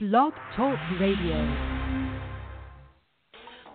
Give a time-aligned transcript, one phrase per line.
[0.00, 1.34] Blog Talk Radio.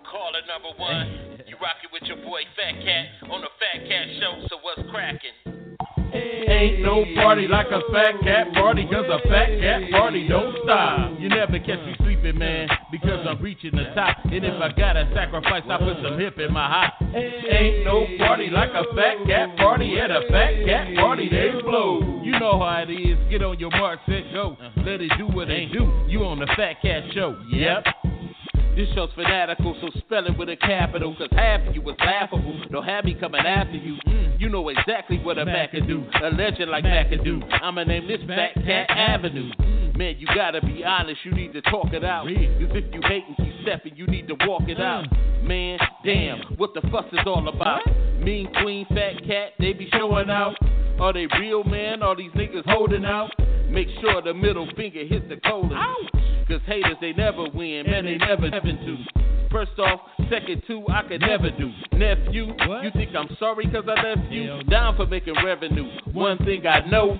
[0.09, 4.47] Caller number one, you rockin' with your boy Fat Cat on the Fat Cat Show.
[4.47, 5.52] So what's crackin'?
[6.13, 11.19] Ain't no party like a fat cat party, cause a fat cat party don't stop.
[11.19, 14.17] You never catch me sleeping, man, because I'm reaching the top.
[14.25, 17.01] And if I gotta sacrifice, I put some hip in my hop.
[17.15, 22.21] Ain't no party like a fat cat party at a fat cat party, they blow.
[22.23, 23.17] You know how it is.
[23.29, 24.57] Get on your mark, set, go.
[24.59, 24.81] Uh-huh.
[24.85, 26.05] Let it do what it do.
[26.07, 27.37] You on the Fat Cat Show.
[27.51, 27.85] Yep.
[28.75, 31.15] This show's fanatical, so spell it with a capital.
[31.15, 32.59] Cause half of you was laughable.
[32.71, 33.97] Don't have me coming after you.
[34.07, 34.22] Mm.
[34.39, 36.03] You know exactly what a Mac can do.
[36.23, 37.41] A legend like Mac can do.
[37.61, 39.51] I'ma name this Fat Cat Avenue.
[39.95, 42.25] Man, you gotta be honest, you need to talk it out.
[42.25, 45.05] Cause if you hate and keep stepping, you need to walk it out.
[45.43, 47.81] Man, damn, what the fuss is all about?
[48.19, 50.55] Mean Queen, Fat Cat, they be showing out.
[50.99, 52.01] Are they real, man?
[52.01, 53.31] Are these niggas holding out?
[53.69, 55.77] Make sure the middle finger hits the colon.
[56.47, 59.32] Cause haters, they never win, man, they never heaven to.
[59.53, 59.99] First off,
[60.31, 61.71] second two, I could never do.
[61.91, 62.47] Nephew,
[62.81, 64.63] you think I'm sorry cause I left you?
[64.63, 65.85] Down for making revenue.
[66.11, 67.19] One thing I know,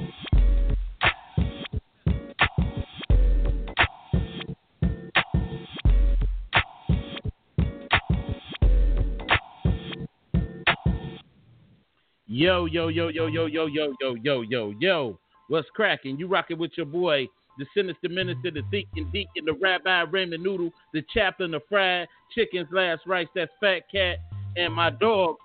[12.33, 14.73] Yo, yo, yo, yo, yo, yo, yo, yo, yo, yo, yo.
[14.79, 15.19] Yo.
[15.49, 16.17] What's cracking?
[16.17, 17.27] You rocking with your boy,
[17.59, 22.69] the sinister minister, the thinking deacon, the rabbi Raymond Noodle, the chaplain, the fried chickens,
[22.71, 24.19] last rice, that's Fat Cat,
[24.55, 25.35] and my dog.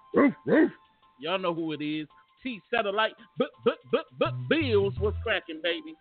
[1.19, 2.07] Y'all know who it is.
[2.45, 4.95] T Satellite, but, but, but, but, Bills.
[5.01, 5.97] What's cracking, baby?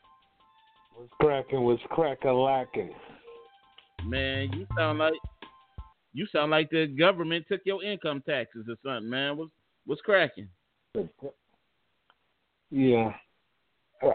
[0.93, 1.63] What's cracking?
[1.63, 2.93] What's cracking lacking?
[4.05, 5.13] Man, you sound like
[6.13, 9.35] you sound like the government took your income taxes or something, man.
[9.35, 9.51] What's
[9.87, 10.47] what's cracking?
[12.71, 13.11] Yeah.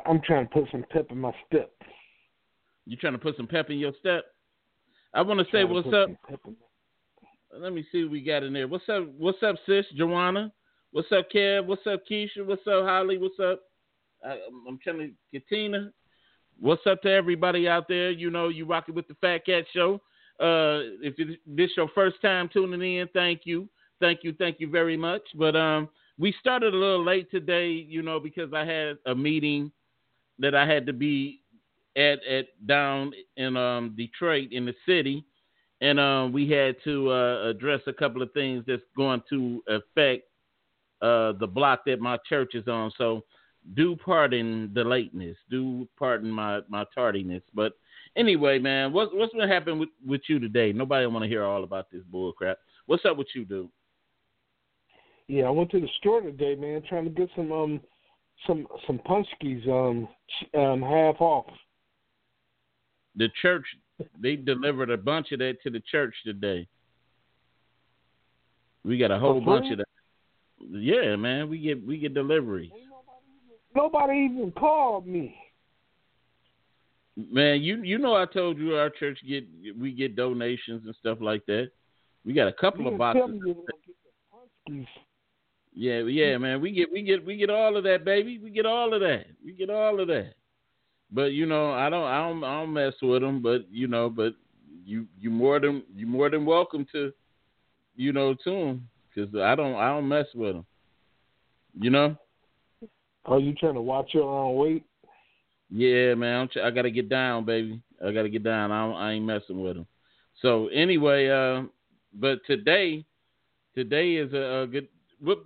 [0.07, 1.73] I'm trying to put some pep in my step.
[2.87, 4.25] You trying to put some pep in your step?
[5.15, 6.09] I want to say to what's up.
[6.09, 8.69] some pep in my- Let me see what we got in there.
[8.69, 9.09] What's up?
[9.19, 9.87] What's up, sis?
[9.97, 10.53] Joanna?
[10.93, 11.67] What's up, Kev?
[11.67, 12.45] What's up, Keisha?
[12.45, 13.19] What's up, Holly?
[13.19, 13.61] What's up?
[14.25, 15.93] I, I'm- I'm trying to get Tina.
[16.59, 18.11] What's up to everybody out there?
[18.11, 19.95] You know, you rocking with the Fat Cat Show.
[20.39, 24.69] Uh, if it, this your first time tuning in, thank you, thank you, thank you
[24.69, 25.23] very much.
[25.35, 25.89] But um,
[26.21, 29.73] we started a little late today, you know, because I had a meeting
[30.39, 31.41] that I had to be
[31.97, 35.25] at at down in um Detroit in the city
[35.81, 40.25] and um, we had to uh, address a couple of things that's going to affect
[41.01, 42.93] uh, the block that my church is on.
[42.99, 43.25] So,
[43.75, 45.37] do pardon the lateness.
[45.51, 47.43] Do pardon my, my tardiness.
[47.55, 47.73] But
[48.17, 50.73] anyway, man, what's what's been happening with, with you today?
[50.73, 52.59] Nobody want to hear all about this bull crap.
[52.87, 53.69] What's up with you, dude?
[55.31, 57.81] Yeah, I went to the store today, man, trying to get some um
[58.49, 60.09] some some paczkis um
[60.61, 61.47] um half off.
[63.15, 63.65] The church
[64.21, 66.67] they delivered a bunch of that to the church today.
[68.85, 69.87] We got a whole For bunch of that.
[70.69, 72.73] Yeah, man, we get we get delivery.
[73.77, 75.37] Nobody even called me.
[77.17, 79.47] Man, you you know I told you our church get
[79.79, 81.71] we get donations and stuff like that.
[82.25, 83.41] We got a couple You of boxes.
[85.73, 86.61] Yeah, yeah, man.
[86.61, 88.39] We get we get we get all of that, baby.
[88.39, 89.27] We get all of that.
[89.45, 90.35] We get all of that.
[91.13, 93.41] But you know, I don't I don't I don't mess with them.
[93.41, 94.35] But you know, but
[94.85, 97.13] you you more than you more than welcome to,
[97.97, 100.67] you know, to them because I don't I don't mess with them.
[101.79, 102.17] You know.
[103.27, 104.85] Are you trying to watch your own weight?
[105.71, 106.41] Yeah, man.
[106.41, 107.81] I'm tr- I gotta get down, baby.
[108.05, 108.73] I gotta get down.
[108.73, 109.87] I, don't, I ain't messing with them.
[110.43, 111.65] So anyway, uh,
[112.15, 113.05] but today,
[113.75, 114.89] today is a, a good.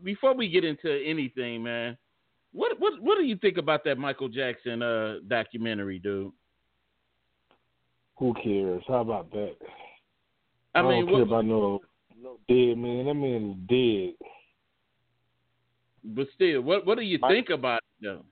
[0.03, 1.97] Before we get into anything, man,
[2.53, 6.33] what what what do you think about that Michael Jackson uh documentary, dude?
[8.19, 8.83] Who cares?
[8.87, 9.57] How about that?
[10.75, 11.81] I, I, mean, don't care what, about no
[12.23, 13.07] no dead man.
[13.07, 14.29] That man is dead.
[16.05, 18.25] but still, what what do you Mike- think about it, though?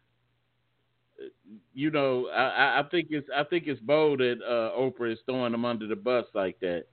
[1.74, 5.52] You know, I, I- think it's I think it's bold that uh, Oprah is throwing
[5.52, 6.84] them under the bus like that.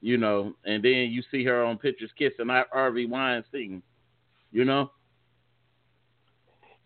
[0.00, 3.82] You know, and then you see her on pictures kissing Har- Harvey Weinstein.
[4.52, 4.90] You know,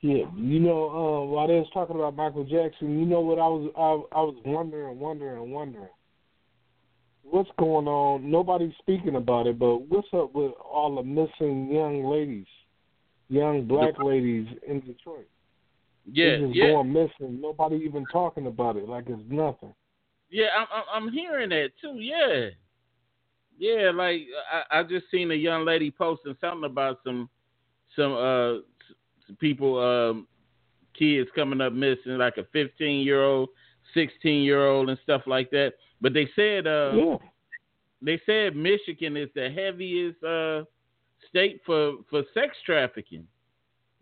[0.00, 3.48] Yeah, you know, um, while they was talking about Michael Jackson, you know what I
[3.48, 5.88] was I, I was wondering, wondering, wondering.
[7.22, 8.30] what's going on?
[8.30, 12.46] Nobody's speaking about it, but what's up with all the missing young ladies,
[13.28, 15.28] young black ladies in Detroit?
[16.10, 17.40] Yeah, They're just yeah, going missing.
[17.40, 19.74] Nobody even talking about it like it's nothing.
[20.30, 20.46] yeah.
[20.58, 21.98] I'm, I'm I'm hearing that too.
[22.00, 22.50] Yeah,
[23.58, 23.90] yeah.
[23.94, 24.22] Like
[24.52, 27.28] I, I just seen a young lady posting something about some
[27.96, 30.26] some uh s- people um
[30.98, 33.48] kids coming up missing, like a 15 year old,
[33.94, 35.74] 16 year old, and stuff like that.
[36.00, 37.16] But they said uh yeah.
[38.02, 40.64] they said Michigan is the heaviest uh,
[41.28, 43.26] state for, for sex trafficking,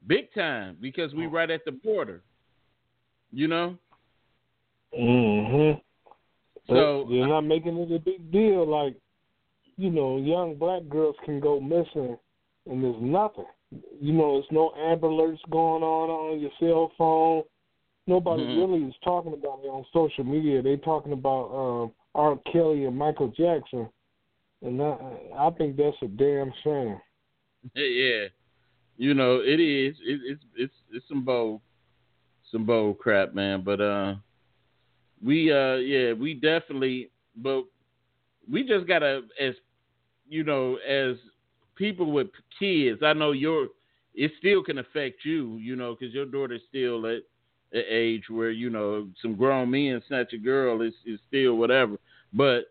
[0.07, 2.23] big time, because we right at the border.
[3.33, 3.79] You know,
[4.99, 5.81] Mhm.
[6.69, 8.65] So- they're not making it a big deal.
[8.67, 8.97] Like,
[9.77, 12.17] you know, young black girls can go missing,
[12.67, 13.47] and there's nothing.
[14.01, 17.43] You know, there's no Amber Alerts going on on your cell phone.
[18.07, 18.57] Nobody Mhm.
[18.57, 20.63] really is talking about it on social media.
[20.63, 22.39] They're talking about um, R.
[22.53, 23.89] Kelly and Michael Jackson,
[24.63, 24.97] and I,
[25.39, 27.01] I think that's a damn shame.
[27.75, 28.27] yeah,
[28.97, 29.97] you know it is.
[30.03, 31.61] It, it's it's it's some bold,
[32.51, 33.63] some bold crap, man.
[33.63, 34.15] But uh,
[35.23, 37.65] we uh yeah we definitely, but
[38.51, 39.55] we just gotta as
[40.29, 41.17] you know as
[41.77, 42.29] people with
[42.59, 43.03] kids.
[43.03, 43.69] I know your
[44.15, 47.23] it still can affect you, you know, because your daughter's still at
[47.73, 51.97] an age where you know some grown men snatch a girl is is still whatever.
[52.33, 52.67] But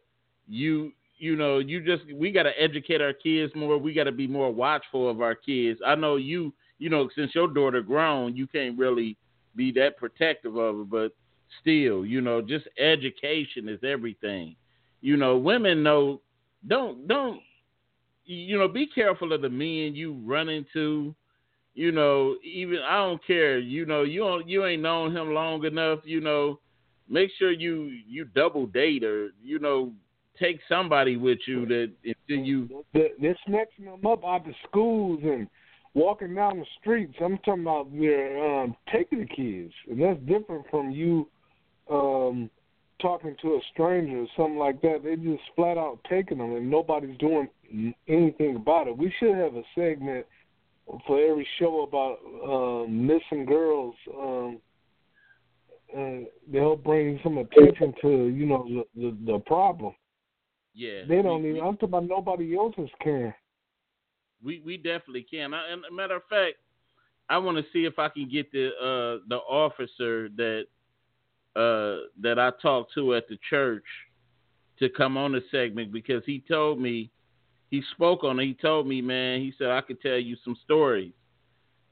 [0.48, 3.78] you you know you just we got to educate our kids more.
[3.78, 5.80] We got to be more watchful of our kids.
[5.86, 9.18] I know you you know since your daughter grown, you can't really
[9.56, 11.12] be that protective of her, but
[11.62, 14.56] still, you know, just education is everything.
[15.02, 16.22] You know, women know
[16.68, 17.42] don't don't
[18.26, 21.16] you know be careful of the men you run into
[21.76, 23.58] you know, even I don't care.
[23.58, 26.00] You know, you don't you ain't known him long enough.
[26.04, 26.60] You know,
[27.10, 29.92] make sure you you double date or you know
[30.40, 32.86] take somebody with you that until you.
[32.94, 35.48] They're, they're snatching them up out the schools and
[35.96, 37.16] walking down the streets.
[37.24, 41.28] I'm talking about they're um, taking the kids, and that's different from you
[41.90, 42.52] um,
[43.02, 45.02] talking to a stranger or something like that.
[45.04, 47.48] They just flat out taking them, and nobody's doing
[48.08, 48.98] anything about it.
[48.98, 50.26] We should have a segment
[51.08, 53.96] for every show about um, missing girls.
[54.18, 54.60] Um,
[55.96, 59.94] and they'll bring some attention to you know the the, the problem.
[60.76, 61.62] Yeah, They don't we, even.
[61.62, 63.34] I'm talking about nobody else's caring.
[64.44, 65.54] We we definitely can.
[65.54, 66.56] I, and a matter of fact,
[67.30, 70.66] I want to see if I can get the uh the officer that
[71.56, 73.86] uh that I talked to at the church
[74.80, 77.12] to come on the segment because he told me
[77.74, 78.46] he spoke on it.
[78.46, 81.12] He told me, man, he said I could tell you some stories.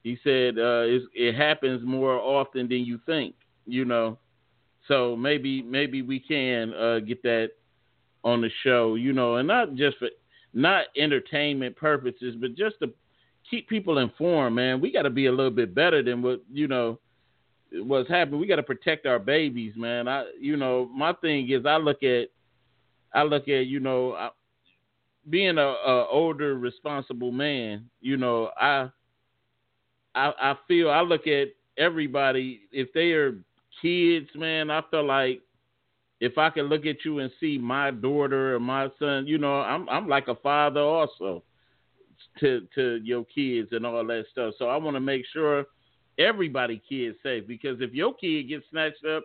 [0.04, 0.83] He said uh
[1.16, 3.33] it happens more often than you think,
[3.66, 4.19] you know.
[4.88, 7.54] So maybe maybe we can uh get that
[8.24, 10.10] on the show, you know, and not just for
[10.54, 12.94] not entertainment purposes, but just to
[13.50, 14.81] keep people informed, man.
[14.81, 17.00] We got to be a little bit better than what you know
[17.74, 18.39] what's happening.
[18.39, 20.07] We got to protect our babies, man.
[20.07, 22.27] I, you know, my thing is, I look at,
[23.16, 24.30] I look at, you know,
[25.29, 27.89] being a, a older, responsible man.
[28.01, 28.89] You know, I,
[30.15, 33.38] I, I feel I look at everybody if they are
[33.81, 34.69] kids, man.
[34.69, 35.41] I feel like
[36.19, 39.62] if I can look at you and see my daughter or my son, you know,
[39.62, 41.44] I'm I'm like a father also
[42.39, 44.53] to to your kids and all that stuff.
[44.57, 45.65] So I want to make sure
[46.19, 49.24] everybody kids safe because if your kid gets snatched up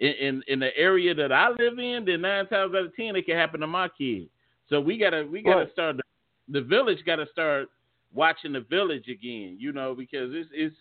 [0.00, 3.16] in, in in the area that I live in, then nine times out of ten
[3.16, 4.28] it can happen to my kid.
[4.68, 5.72] So we gotta we gotta Right.
[5.72, 6.02] start the,
[6.48, 7.68] the village gotta start
[8.12, 10.76] watching the village again, you know, because it's it's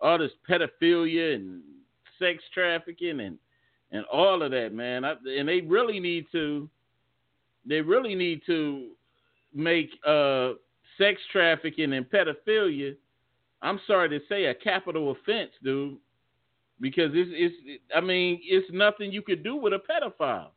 [0.00, 1.62] all this pedophilia and
[2.18, 3.38] sex trafficking and
[3.92, 5.04] and all of that, man.
[5.04, 6.68] I, and they really need to,
[7.64, 8.88] they really need to
[9.54, 10.52] make uh,
[10.98, 12.96] sex trafficking and pedophilia.
[13.62, 15.98] I'm sorry to say, a capital offense, dude,
[16.80, 17.82] because it's it's.
[17.94, 20.50] I mean, it's nothing you could do with a pedophile,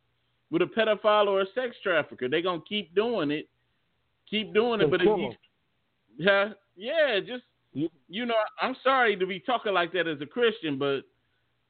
[0.52, 2.28] with a pedophile or a sex trafficker.
[2.28, 3.48] They're gonna keep doing it,
[4.30, 4.90] keep doing it.
[4.92, 5.34] But if you,
[6.18, 7.44] yeah, yeah, just
[8.10, 11.02] You- know, I'm sorry to be talking like that as a Christian, but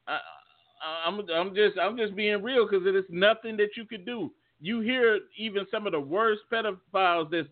[0.08, 0.20] I,
[0.82, 4.06] I, I'm I'm just I'm just being real because it is nothing that you could
[4.06, 4.32] do.
[4.62, 7.48] You hear even some of the worst pedophiles that's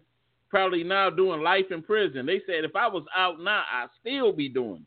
[0.49, 2.25] probably now doing life in prison.
[2.25, 4.85] They said if I was out now, I'd still be doing.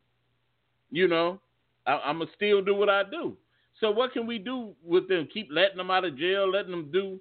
[0.91, 1.41] You know,
[1.87, 3.37] I, I'm gonna still do what I do.
[3.81, 5.27] So what can we do with them?
[5.33, 7.19] Keep letting them out of jail, letting them do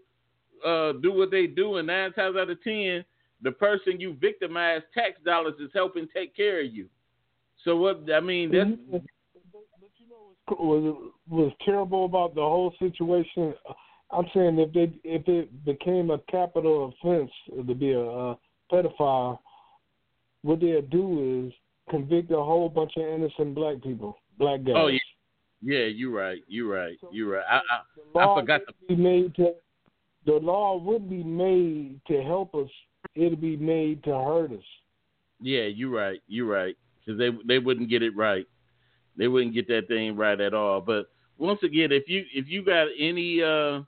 [0.66, 3.06] uh, do what they do, and nine times out of ten,
[3.42, 6.88] the person you victimize tax dollars is helping take care of you.
[7.64, 9.02] So what I mean, that's But
[9.98, 13.54] you know what was was terrible about the whole situation?
[14.12, 18.38] I'm saying if they if it became a capital offense to be a, a
[18.72, 19.40] pedophile,
[20.42, 21.54] what they'll do is
[21.90, 24.76] convict a whole bunch of innocent black people, black guys.
[24.78, 25.00] Oh yeah,
[25.62, 25.86] yeah.
[25.86, 26.42] You're right.
[26.48, 26.98] You're right.
[27.12, 27.46] You're right.
[27.50, 27.62] I
[28.18, 28.96] I, I forgot the.
[28.96, 29.54] be made to.
[30.26, 32.70] The law would be made to help us.
[33.16, 34.64] It'd be made to hurt us.
[35.42, 36.22] Yeah, you're right.
[36.28, 36.78] You're right.
[37.00, 38.46] Because they they wouldn't get it right.
[39.18, 40.82] They wouldn't get that thing right at all.
[40.82, 43.82] But once again, if you if you got any uh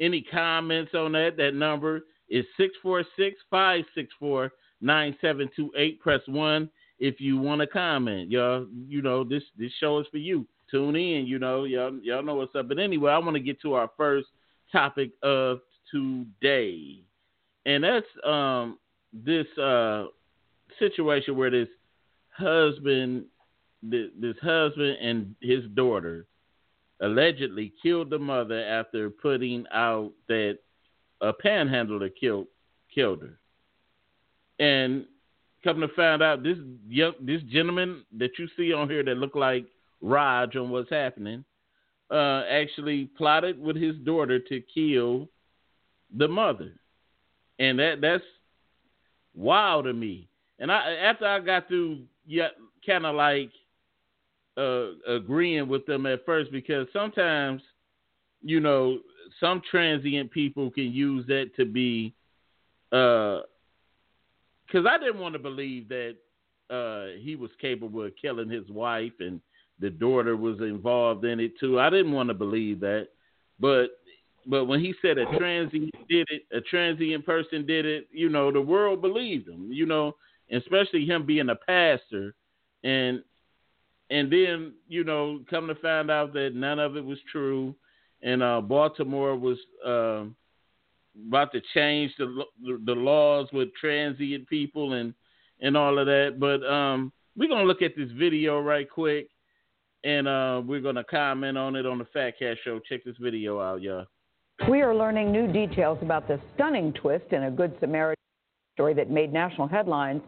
[0.00, 5.50] any comments on that, that number is six four six five six four nine seven
[5.56, 6.00] two eight.
[6.00, 8.30] Press one if you want to comment.
[8.30, 10.46] Y'all, you know this this show is for you.
[10.70, 11.26] Tune in.
[11.26, 12.68] You know y'all y'all know what's up.
[12.68, 14.28] But anyway, I want to get to our first
[14.70, 15.60] topic of
[15.90, 17.02] today,
[17.66, 18.78] and that's um
[19.12, 20.06] this uh
[20.78, 21.68] situation where this
[22.30, 23.24] husband
[23.90, 26.26] th- this husband and his daughter
[27.00, 30.58] allegedly killed the mother after putting out that
[31.20, 32.46] a panhandler killed
[32.94, 33.38] killed her.
[34.58, 35.06] And
[35.62, 36.58] come to find out, this
[36.88, 39.66] young, this gentleman that you see on here that look like
[40.00, 41.44] Raj on what's happening,
[42.10, 45.28] uh, actually plotted with his daughter to kill
[46.16, 46.72] the mother,
[47.58, 48.24] and that that's
[49.34, 50.28] wild to me.
[50.58, 52.48] And I after I got through, yeah,
[52.86, 53.50] kind of like
[54.56, 57.62] uh, agreeing with them at first because sometimes,
[58.42, 58.98] you know,
[59.38, 62.14] some transient people can use that to be,
[62.90, 63.44] because
[64.88, 66.16] I didn't want to believe that
[66.70, 69.40] uh, he was capable of killing his wife and
[69.80, 71.78] the daughter was involved in it too.
[71.78, 73.08] I didn't want to believe that,
[73.58, 73.88] but
[74.46, 78.50] but when he said a transient did it, a transient person did it, you know,
[78.50, 79.68] the world believed him.
[79.70, 80.16] You know,
[80.52, 82.34] especially him being a pastor,
[82.82, 83.22] and
[84.10, 87.74] and then you know come to find out that none of it was true
[88.22, 90.24] and uh baltimore was uh,
[91.26, 92.44] about to change the
[92.86, 95.14] the laws with transient people and
[95.60, 99.28] and all of that but um we're gonna look at this video right quick
[100.04, 103.60] and uh we're gonna comment on it on the fat cat show check this video
[103.60, 104.06] out y'all
[104.68, 108.16] We are learning new details about the stunning twist in a Good Samaritan
[108.74, 110.20] story that made national headlines.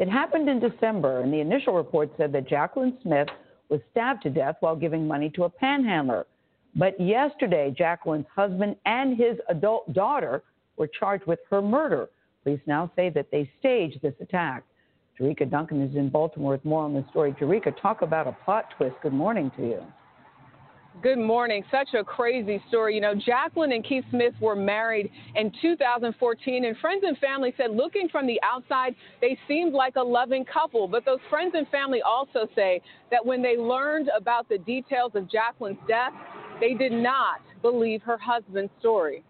[0.00, 3.28] It happened in December, and the initial report said that Jacqueline Smith
[3.68, 6.26] was stabbed to death while giving money to a panhandler.
[6.74, 10.42] But yesterday, Jacqueline's husband and his adult daughter
[10.76, 12.08] were charged with her murder.
[12.44, 14.64] Police now say that they staged this attack.
[15.18, 17.32] Jericka Duncan is in Baltimore with more on the story.
[17.32, 18.96] Jericka, talk about a plot twist.
[19.02, 19.82] Good morning to you.
[21.02, 21.62] Good morning.
[21.70, 22.94] Such a crazy story.
[22.94, 27.70] You know, Jacqueline and Keith Smith were married in 2014, and friends and family said
[27.70, 30.88] looking from the outside, they seemed like a loving couple.
[30.88, 32.80] But those friends and family also say
[33.10, 36.12] that when they learned about the details of Jacqueline's death,
[36.60, 39.22] they did not believe her husband's story.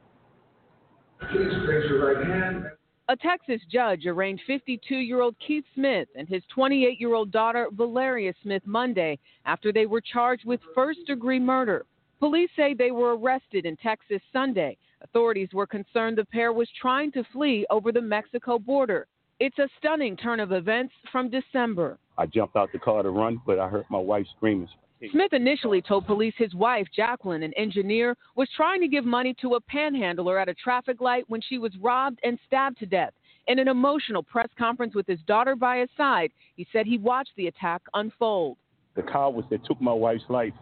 [1.18, 2.66] Please raise your right hand.
[3.08, 7.68] A Texas judge arraigned 52 year old Keith Smith and his 28 year old daughter
[7.70, 11.86] Valerie Smith Monday after they were charged with first degree murder.
[12.18, 14.76] Police say they were arrested in Texas Sunday.
[15.02, 19.06] Authorities were concerned the pair was trying to flee over the Mexico border.
[19.38, 21.98] It's a stunning turn of events from December.
[22.18, 24.68] I jumped out the car to run, but I heard my wife screaming.
[25.12, 29.54] Smith initially told police his wife, Jacqueline, an engineer, was trying to give money to
[29.54, 33.12] a panhandler at a traffic light when she was robbed and stabbed to death.
[33.48, 37.32] In an emotional press conference with his daughter by his side, he said he watched
[37.36, 38.56] the attack unfold.
[38.94, 40.54] The cowards that took my wife's life,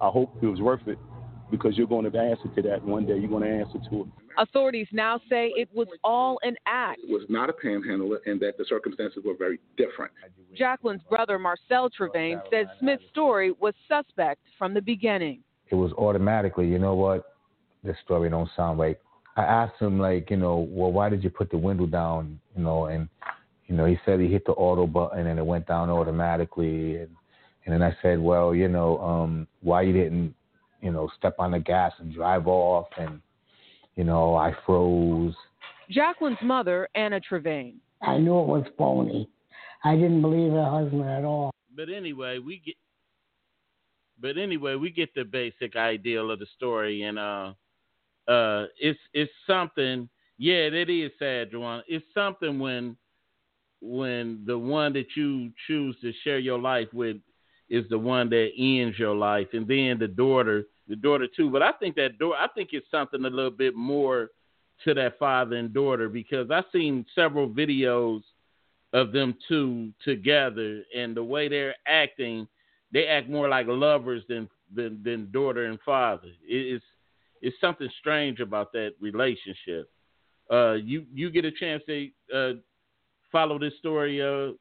[0.00, 0.98] I hope it was worth it
[1.52, 3.16] because you're going to answer to that one day.
[3.18, 4.06] You're going to answer to it.
[4.38, 7.00] Authorities now say it was all an act.
[7.04, 10.10] It Was not a panhandler, and that the circumstances were very different.
[10.58, 15.44] Jacqueline's brother, Marcel Trevane, says Smith's story was suspect from the beginning.
[15.70, 17.36] It was automatically, you know what?
[17.84, 18.98] This story don't sound right.
[19.36, 22.40] I asked him, like, you know, well, why did you put the window down?
[22.56, 23.08] You know, and
[23.66, 26.96] you know, he said he hit the auto button and it went down automatically.
[26.96, 27.10] And
[27.64, 30.34] and then I said, well, you know, um, why you didn't,
[30.82, 32.88] you know, step on the gas and drive off?
[32.98, 33.20] And
[33.96, 35.34] you know, I froze.
[35.90, 37.76] Jacqueline's mother, Anna Trevane.
[38.02, 39.28] I knew it was phony.
[39.84, 41.50] I didn't believe her husband at all.
[41.74, 42.74] but anyway we get
[44.20, 47.52] but anyway we get the basic ideal of the story and uh
[48.28, 50.08] uh it's it's something
[50.38, 51.82] yeah it is sad Juwan.
[51.88, 52.96] it's something when
[53.80, 57.16] when the one that you choose to share your life with
[57.68, 61.62] is the one that ends your life and then the daughter the daughter too but
[61.62, 64.28] i think that door i think it's something a little bit more
[64.84, 68.20] to that father and daughter because i've seen several videos
[68.92, 72.46] of them two together and the way they're acting
[72.92, 76.82] they act more like lovers than than, than daughter and father it is
[77.42, 79.90] it's something strange about that relationship.
[80.50, 82.52] Uh, you you get a chance to uh,
[83.30, 84.52] follow this story, uh,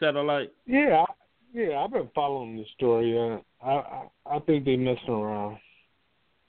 [0.00, 0.52] satellite.
[0.66, 1.04] Yeah,
[1.52, 3.18] yeah, I've been following the story.
[3.18, 5.58] Uh, I, I I think they messing around.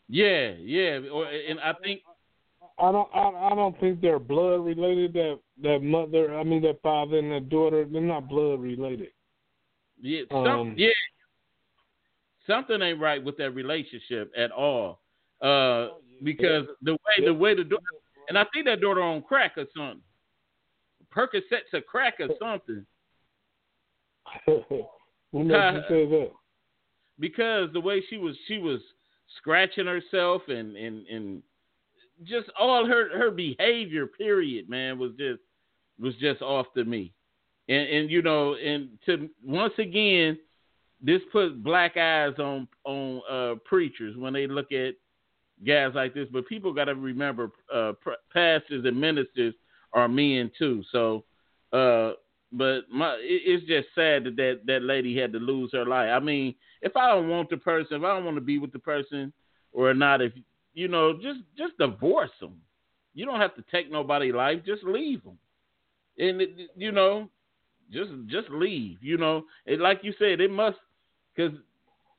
[0.09, 2.01] Yeah, yeah, or, and I think
[2.79, 5.13] I don't I, I don't think they're blood related.
[5.13, 9.09] That that mother, I mean that father and that daughter, they're not blood related.
[10.01, 10.89] yeah, some, Um, yeah,
[12.45, 15.01] something ain't right with that relationship at all.
[15.41, 15.89] Uh,
[16.23, 17.83] because the way the way the daughter,
[18.29, 20.01] and I think that daughter on crack or something.
[21.15, 22.85] Percocets a crack or something.
[24.45, 24.53] Who
[25.33, 26.31] makes you say that?
[27.19, 28.79] because the way she was she was
[29.37, 31.43] scratching herself and and and
[32.23, 35.41] just all her her behavior period man was just
[35.99, 37.13] was just off to me.
[37.69, 40.37] And and you know and to once again
[41.01, 44.95] this put black eyes on on uh preachers when they look at
[45.65, 46.27] guys like this.
[46.31, 49.53] But people got to remember uh pr- pastors and ministers
[49.93, 50.83] are men too.
[50.91, 51.25] So
[51.73, 52.11] uh
[52.51, 56.09] but my it, it's just sad that, that that lady had to lose her life.
[56.13, 58.71] I mean, if I don't want the person, if I don't want to be with
[58.71, 59.33] the person
[59.73, 60.33] or not, if
[60.73, 62.61] you know, just just divorce them.
[63.13, 64.59] You don't have to take nobody life.
[64.65, 65.39] Just leave them,
[66.19, 67.29] and it, you know,
[67.91, 68.97] just just leave.
[69.01, 70.77] You know, and like you said, it must
[71.35, 71.57] because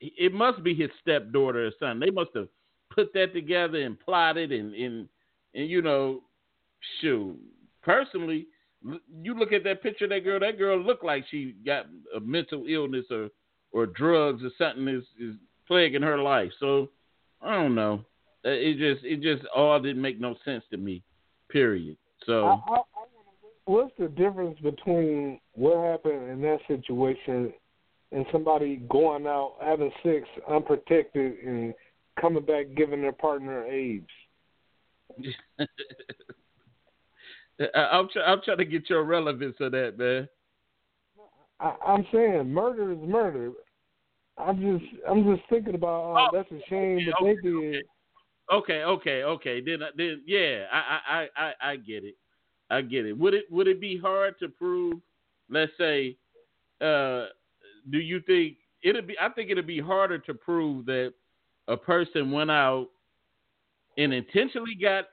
[0.01, 1.99] it must be his stepdaughter or son.
[1.99, 2.47] They must have
[2.93, 5.07] put that together and plotted and and
[5.55, 6.21] and you know,
[7.01, 7.37] shoot.
[7.81, 8.47] Personally,
[9.21, 12.19] you look at that picture of that girl, that girl looked like she got a
[12.19, 13.29] mental illness or
[13.71, 15.35] or drugs or something is is
[15.67, 16.51] plaguing her life.
[16.59, 16.89] So
[17.41, 18.05] I don't know.
[18.45, 21.03] Uh, It just it just all didn't make no sense to me.
[21.49, 21.97] Period.
[22.25, 22.81] So I, I, I
[23.65, 27.53] what's the difference between what happened in that situation
[28.11, 31.73] and somebody going out having sex unprotected and
[32.19, 34.07] coming back giving their partner AIDS?
[37.75, 40.29] I'm try, I'm trying to get your relevance of that, man.
[41.59, 43.51] I, I'm saying murder is murder.
[44.37, 47.83] I'm just I'm just thinking about uh, that's a shame that they did.
[48.51, 49.61] Okay, okay, okay.
[49.61, 52.15] Then then yeah, I I I I- I get it.
[52.69, 53.17] I get it.
[53.17, 54.99] Would it would it be hard to prove?
[55.49, 56.15] Let's say,
[56.79, 57.25] uh,
[57.89, 59.17] do you think it'd be?
[59.19, 61.13] I think it'd be harder to prove that
[61.67, 62.87] a person went out
[63.97, 65.05] and intentionally got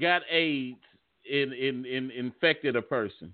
[0.00, 0.78] got AIDS
[1.30, 3.32] and and, and infected a person.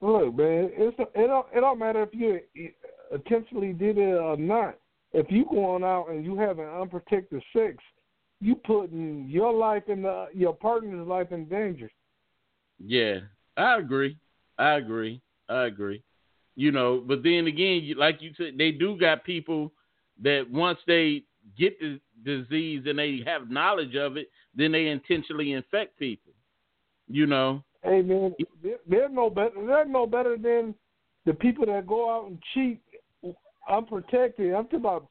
[0.00, 2.40] Look, man, it's it don't it don't matter if you
[3.12, 4.76] intentionally did it or not.
[5.12, 7.76] If you going out and you having unprotected sex,
[8.40, 11.90] you putting your life and the, your partner's life in danger.
[12.84, 13.20] Yeah,
[13.56, 14.16] I agree.
[14.58, 15.20] I agree.
[15.48, 16.02] I agree.
[16.56, 19.72] You know, but then again, like you said, they do got people
[20.22, 21.22] that once they
[21.56, 26.31] get the disease and they have knowledge of it, then they intentionally infect people.
[27.12, 28.34] You know, Hey man,
[28.88, 29.66] they're, no better.
[29.66, 30.74] They're no better than
[31.26, 32.80] the people that go out and cheat
[33.70, 34.54] unprotected.
[34.54, 35.08] I'm talking about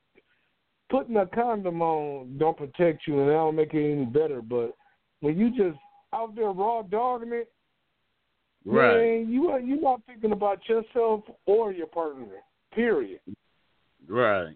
[0.90, 4.42] putting a condom on don't protect you, and that don't make it any better.
[4.42, 4.74] But
[5.20, 5.78] when you just
[6.12, 7.52] out there raw dogging it,
[8.66, 8.98] Right.
[8.98, 12.26] man, you are you not thinking about yourself or your partner.
[12.74, 13.20] Period.
[14.08, 14.56] Right.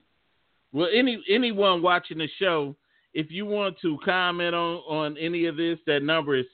[0.72, 2.76] Well, any anyone watching the show,
[3.16, 6.46] if you want to comment on on any of this, that number is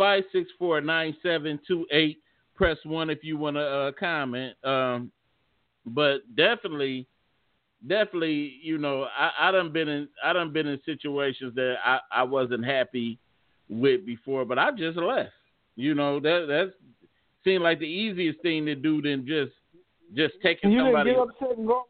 [0.00, 2.16] 646-564-9728.
[2.54, 4.54] Press one if you want to uh, comment.
[4.64, 5.10] Um,
[5.84, 7.06] but definitely,
[7.86, 11.98] definitely, you know, I, I done been in I done been in situations that I,
[12.12, 13.18] I wasn't happy
[13.68, 15.32] with before, but I just left.
[15.74, 16.70] You know, that that's
[17.42, 19.52] seemed like the easiest thing to do than just
[20.14, 21.10] just taking You didn't somebody.
[21.10, 21.82] get upset and go.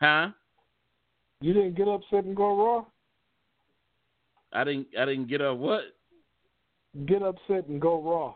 [0.00, 0.28] Huh?
[1.42, 2.84] You didn't get upset and go raw.
[4.52, 4.86] I didn't.
[4.98, 5.58] I didn't get up.
[5.58, 5.80] What?
[7.06, 8.34] Get upset and go raw.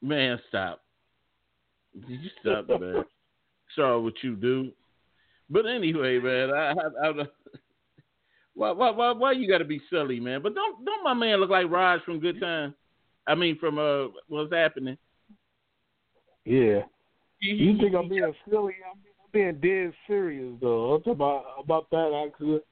[0.00, 0.80] Man, stop.
[2.06, 3.04] You stop, man.
[3.76, 4.72] Sorry what you do.
[5.50, 7.12] But anyway, man, I, I, I
[8.54, 10.42] why, why, why, why you got to be silly, man?
[10.42, 12.74] But don't, don't my man look like Raj from Good Time?
[13.26, 14.96] I mean, from uh, what's happening?
[16.44, 16.80] Yeah.
[17.40, 18.76] You think I'm being silly?
[18.90, 18.98] I'm
[19.32, 20.94] being dead serious though.
[20.94, 22.62] I'm talking about about that accident.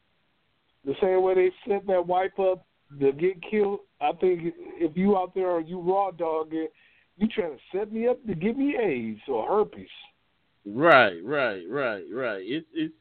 [0.84, 2.66] The same way they set that wipe up
[3.00, 3.80] to get killed.
[4.00, 6.72] I think if you out there or you raw dog it,
[7.16, 9.88] you trying to set me up to give me AIDS or herpes.
[10.64, 12.42] Right, right, right, right.
[12.42, 12.94] It's it's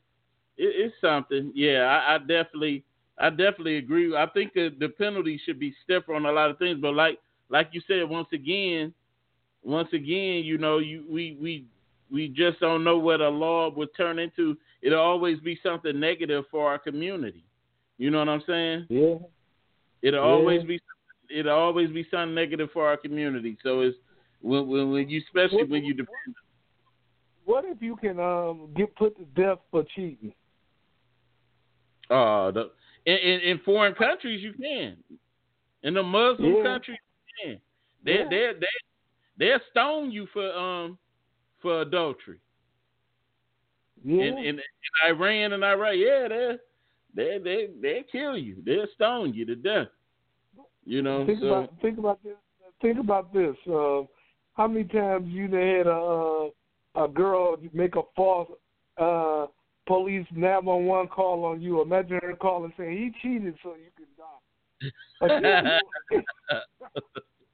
[0.58, 1.52] it, it's something.
[1.56, 2.84] Yeah, I, I definitely
[3.20, 4.16] I definitely agree.
[4.16, 7.20] I think the the penalty should be stiffer on a lot of things, but like
[7.50, 8.94] like you said, once again,
[9.64, 11.66] once again, you know, you we we
[12.12, 14.58] we just don't know what a law would turn into.
[14.82, 17.44] It'll always be something negative for our community.
[17.98, 18.86] You know what I'm saying?
[18.90, 19.16] Yeah.
[20.02, 20.32] It'll Yeah.
[20.32, 20.80] always be
[21.30, 23.58] it'll always be something negative for our community.
[23.62, 23.98] So it's
[24.42, 26.36] when when, when you especially What- when you depend
[27.46, 30.34] What if you can um get put to death for cheating?
[32.10, 32.72] uh the
[33.06, 34.98] in, in, in foreign countries you can.
[35.84, 36.64] In the Muslim Yeah.
[36.64, 36.98] countries
[37.42, 37.62] you can.
[38.04, 38.28] They Yeah.
[38.30, 38.68] they they
[39.38, 40.98] they'll stone you for um
[41.62, 42.40] for adultery.
[44.04, 44.24] Yeah.
[44.24, 46.58] In, in in Iran and Iraq, yeah, they
[47.16, 48.58] they they they kill you.
[48.66, 49.88] They'll stone you to death.
[50.86, 52.36] You know, think so about think about this.
[52.82, 53.56] Think about this.
[53.68, 54.04] Uh,
[54.54, 56.50] how many times you had a uh,
[57.04, 58.50] a girl make a false
[58.98, 59.48] uh,
[59.88, 61.82] police nine one one call on you?
[61.82, 64.24] Imagine her calling saying he cheated so you can die.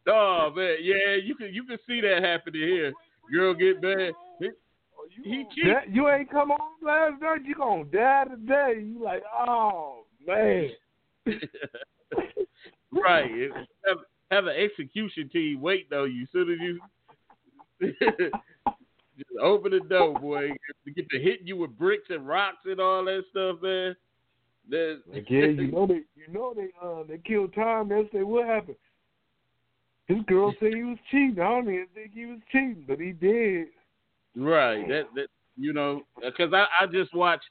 [0.07, 2.93] oh man, yeah, you can you can see that happening here.
[3.31, 4.13] Girl get mad.
[4.39, 4.49] He,
[5.23, 5.75] he cheated.
[5.89, 7.45] You ain't come on last night.
[7.45, 8.81] You gonna die today.
[8.83, 10.69] You like, oh man.
[12.91, 13.29] right.
[13.85, 13.97] Have,
[14.31, 16.27] have an execution team waiting on you.
[16.31, 16.79] Soon as you
[19.17, 20.49] just open the door, boy,
[20.85, 23.95] to get to hitting you with bricks and rocks and all that stuff, man.
[24.69, 27.89] That, Again, you know they, you know they, uh, they killed Tom.
[27.89, 28.77] They say what happened.
[30.07, 31.37] His girl said he was cheating.
[31.39, 33.67] I don't even think he was cheating, but he did.
[34.35, 34.87] Right.
[34.87, 37.45] That that you know, because I I just watched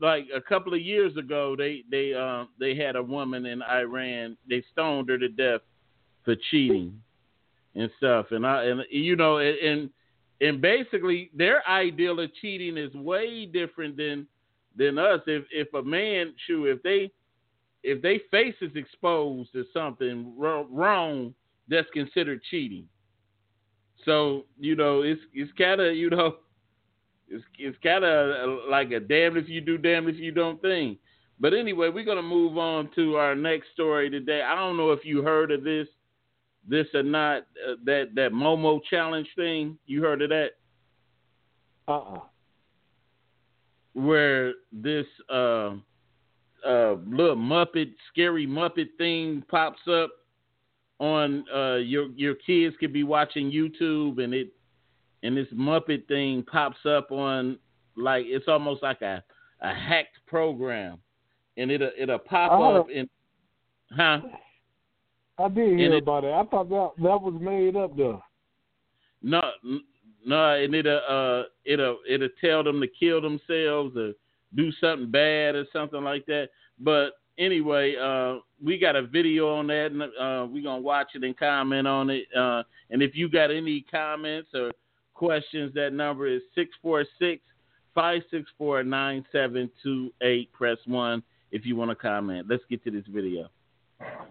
[0.00, 1.54] like a couple of years ago.
[1.56, 4.36] They they um they had a woman in Iran.
[4.48, 5.60] They stoned her to death
[6.24, 7.00] for cheating
[7.74, 8.26] and stuff.
[8.30, 9.90] And I and you know and and,
[10.40, 14.26] and basically their ideal of cheating is way different than
[14.76, 15.20] than us.
[15.26, 17.10] If if a man shoot if they
[17.82, 21.34] if they face is exposed to something wr- wrong,
[21.68, 22.86] that's considered cheating.
[24.04, 26.36] So you know, it's it's kind of you know,
[27.28, 30.98] it's it's kind of like a damn if you do, damn if you don't thing.
[31.40, 34.42] But anyway, we're gonna move on to our next story today.
[34.42, 35.86] I don't know if you heard of this,
[36.68, 37.46] this or not.
[37.66, 39.78] Uh, that that Momo challenge thing.
[39.86, 40.50] You heard of that?
[41.86, 42.20] Uh uh
[43.92, 45.74] Where this uh,
[46.66, 50.10] uh, little Muppet, scary Muppet thing pops up
[50.98, 54.52] on uh, your your kids could be watching YouTube and it
[55.22, 57.58] and this Muppet thing pops up on
[57.96, 59.22] like it's almost like a
[59.60, 60.98] a hacked program
[61.56, 63.08] and it'll it'll pop up and
[63.92, 64.20] huh
[65.40, 66.32] I did hear it- about it.
[66.32, 68.20] I thought that that was made up though.
[69.22, 69.40] no
[70.26, 74.12] no and it'll uh it'll it'll tell them to kill themselves or
[74.54, 76.48] do something bad or something like that
[76.80, 81.24] but anyway uh we got a video on that and uh we're gonna watch it
[81.24, 82.24] and comment on it.
[82.36, 84.70] Uh and if you got any comments or
[85.14, 87.42] questions that number is 646
[87.94, 92.46] 564 9728 press 1 if you want to comment.
[92.48, 93.48] Let's get to this video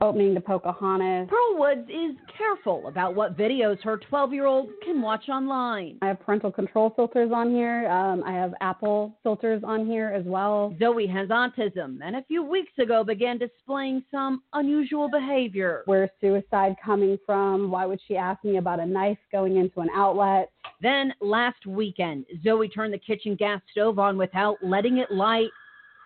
[0.02, 1.28] opening to Pocahontas.
[1.30, 5.98] Pearl Woods is careful about what videos her 12 year old can watch online.
[6.02, 7.90] I have parental control filters on here.
[7.90, 10.76] Um, I have Apple filters on here as well.
[10.80, 15.84] Zoe has autism and a few weeks ago began displaying some unusual behavior.
[15.86, 17.72] Where's suicide coming from?
[17.72, 20.52] Why would she ask me about a knife going into an outlet?
[20.82, 25.50] Then last weekend, Zoe turned the kitchen gas stove on without letting it light,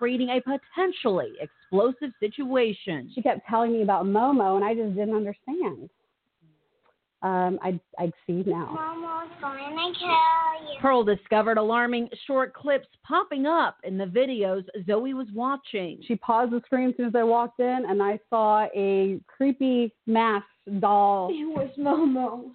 [0.02, 3.12] creating a potentially explosive situation.
[3.14, 5.92] She kept telling me about Momo, and I just didn't understand.
[7.22, 8.76] Um, I I see now.
[8.76, 10.80] Momo's gonna kill you.
[10.82, 16.00] Pearl discovered alarming short clips popping up in the videos Zoe was watching.
[16.08, 19.94] She paused the screen as soon as I walked in, and I saw a creepy
[20.08, 20.48] masked
[20.80, 21.30] doll.
[21.32, 22.50] It was Momo.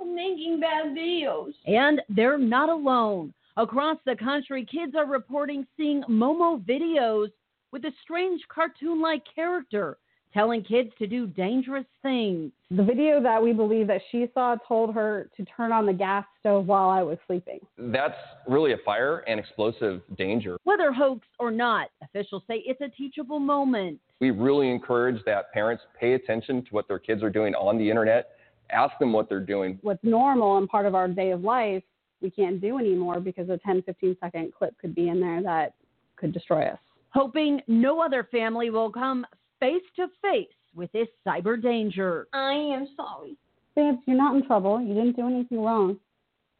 [0.00, 1.52] I'm making bad videos.
[1.66, 3.32] And they're not alone.
[3.58, 7.28] Across the country, kids are reporting seeing Momo videos
[7.72, 9.96] with a strange cartoon like character
[10.34, 12.52] telling kids to do dangerous things.
[12.70, 16.26] The video that we believe that she saw told her to turn on the gas
[16.38, 17.60] stove while I was sleeping.
[17.78, 20.58] That's really a fire and explosive danger.
[20.64, 23.98] Whether hoax or not, officials say it's a teachable moment.
[24.20, 27.88] We really encourage that parents pay attention to what their kids are doing on the
[27.88, 28.32] internet,
[28.68, 29.78] ask them what they're doing.
[29.80, 31.82] What's normal and part of our day of life,
[32.20, 35.74] we can't do anymore because a 10, 15 second clip could be in there that
[36.16, 36.78] could destroy us.
[37.10, 39.26] Hoping no other family will come
[39.60, 42.26] face to face with this cyber danger.
[42.32, 43.36] I am sorry.
[43.74, 44.80] Babes, you're not in trouble.
[44.80, 45.98] You didn't do anything wrong.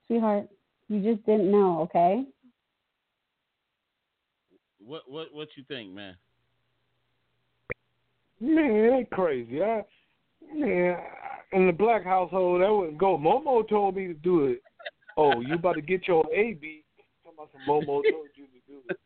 [0.06, 0.48] Sweetheart,
[0.88, 2.24] you just didn't know, okay?
[4.86, 6.14] what what what you think man
[8.40, 9.62] Man, they crazy.
[9.62, 9.82] I,
[10.54, 10.98] man,
[11.52, 13.16] in the black household, that wouldn't go.
[13.16, 14.62] Momo told me to do it.
[15.16, 16.84] Oh, you about to get your AB?
[17.24, 18.96] Talking about some Momo told you to do it.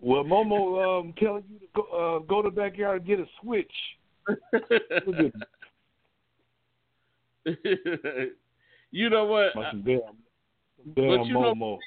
[0.00, 3.26] Well, Momo um, telling you to go uh, go to the backyard and get a
[3.42, 3.72] switch.
[8.90, 9.52] you know what?
[9.54, 10.00] Some damn,
[10.94, 11.78] damn you know-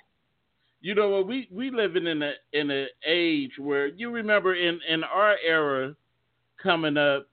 [0.82, 4.80] you know what we we living in a in an age where you remember in
[4.90, 5.96] in our era
[6.62, 7.28] coming up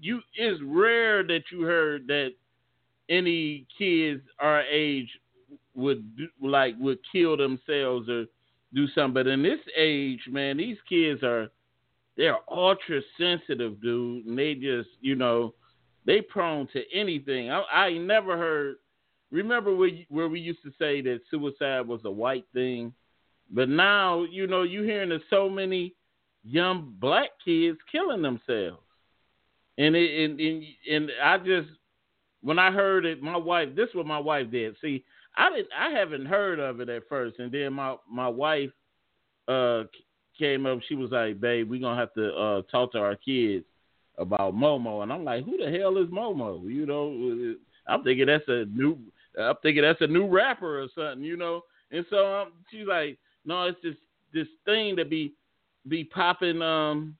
[0.00, 2.30] you it's rare that you heard that
[3.08, 5.08] any kids our age
[5.74, 6.04] would
[6.42, 8.26] like would kill themselves or
[8.74, 9.14] do something.
[9.14, 11.48] But in this age man these kids are
[12.16, 14.26] they're ultra sensitive dude.
[14.26, 15.54] And they just you know
[16.04, 17.50] they prone to anything.
[17.50, 18.76] I i never heard
[19.30, 22.92] remember where where we used to say that suicide was a white thing,
[23.50, 25.94] but now you know you're hearing of so many
[26.44, 28.82] young black kids killing themselves,
[29.76, 31.68] and it, and, and and I just
[32.42, 34.76] when I heard it, my wife this is what my wife did.
[34.80, 35.04] See,
[35.36, 38.70] I didn't I haven't heard of it at first, and then my my wife
[39.46, 39.84] uh
[40.38, 40.80] came up.
[40.88, 43.64] She was like, "Babe, we're gonna have to uh talk to our kids."
[44.16, 46.68] About Momo, and I'm like, who the hell is Momo?
[46.68, 47.54] You know,
[47.86, 48.98] I'm thinking that's a new
[49.38, 51.62] I'm thinking that's a new rapper or something, you know.
[51.90, 53.98] And so um, she's like, no, it's just
[54.32, 55.34] this thing that be
[55.86, 57.16] be popping um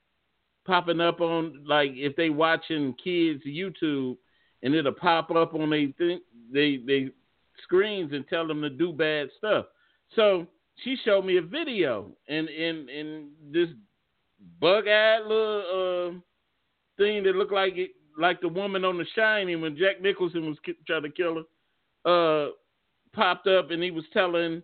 [0.67, 4.17] popping up on like if they watching kids YouTube
[4.63, 5.93] and it'll pop up on they
[6.53, 7.11] they they
[7.63, 9.67] screens and tell them to do bad stuff.
[10.17, 10.47] So
[10.85, 13.69] she showed me a video and and and this
[14.61, 16.19] bug eyed little uh,
[16.97, 20.59] thing that looked like it like the woman on The Shining when Jack Nicholson was
[20.65, 21.45] ki- trying to kill
[22.05, 22.51] her uh
[23.15, 24.63] popped up and he was telling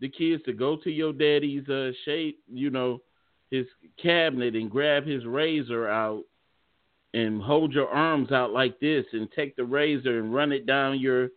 [0.00, 3.00] the kids to go to your daddy's uh shade, you know,
[3.50, 3.66] his
[4.02, 6.24] cabinet and grab his razor out
[7.16, 11.00] and hold your arms out like this and take the razor and run it down
[11.00, 11.30] your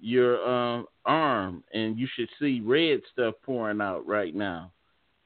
[0.00, 4.70] your uh, arm and you should see red stuff pouring out right now.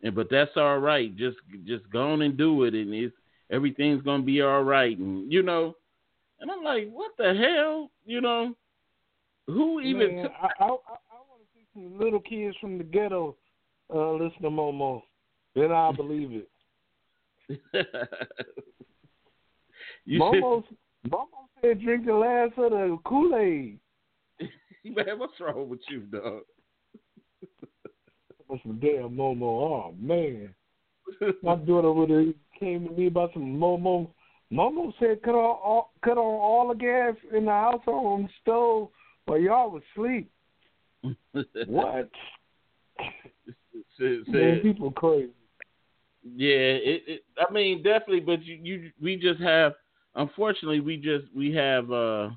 [0.03, 1.14] And but that's all right.
[1.16, 3.14] Just just go on and do it and it's
[3.51, 5.75] everything's gonna be all right and you know
[6.40, 7.90] and I'm like, what the hell?
[8.07, 8.55] You know?
[9.49, 12.79] Who even Man, took I, I, I, I want to see some little kids from
[12.79, 13.37] the ghetto
[13.92, 15.03] uh, listen to Momo.
[15.57, 16.49] Then I'll believe it.
[20.05, 20.65] You Momo,
[21.09, 21.27] Momo
[21.61, 23.79] said drink the last of the Kool Aid.
[24.85, 26.43] Man, what's wrong with you, dog?
[28.51, 29.43] That's some damn Momo.
[29.43, 30.55] Oh man,
[31.43, 34.11] my daughter would have came to me about some Momo.
[34.53, 38.29] Momo said cut on all, cut on all the gas in the house on the
[38.43, 38.88] stove
[39.25, 40.31] while y'all was asleep.
[41.67, 42.11] What?
[43.99, 45.31] Said- Man, people crazy.
[46.25, 47.25] Yeah, it, it.
[47.38, 49.73] I mean, definitely, but you, you, we just have.
[50.14, 52.31] Unfortunately, we just we have uh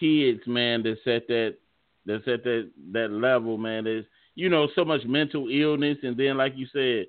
[0.00, 0.82] kids, man.
[0.82, 1.56] That's at that,
[2.04, 3.84] that's at that that level, man.
[3.84, 7.06] There's you know so much mental illness, and then like you said,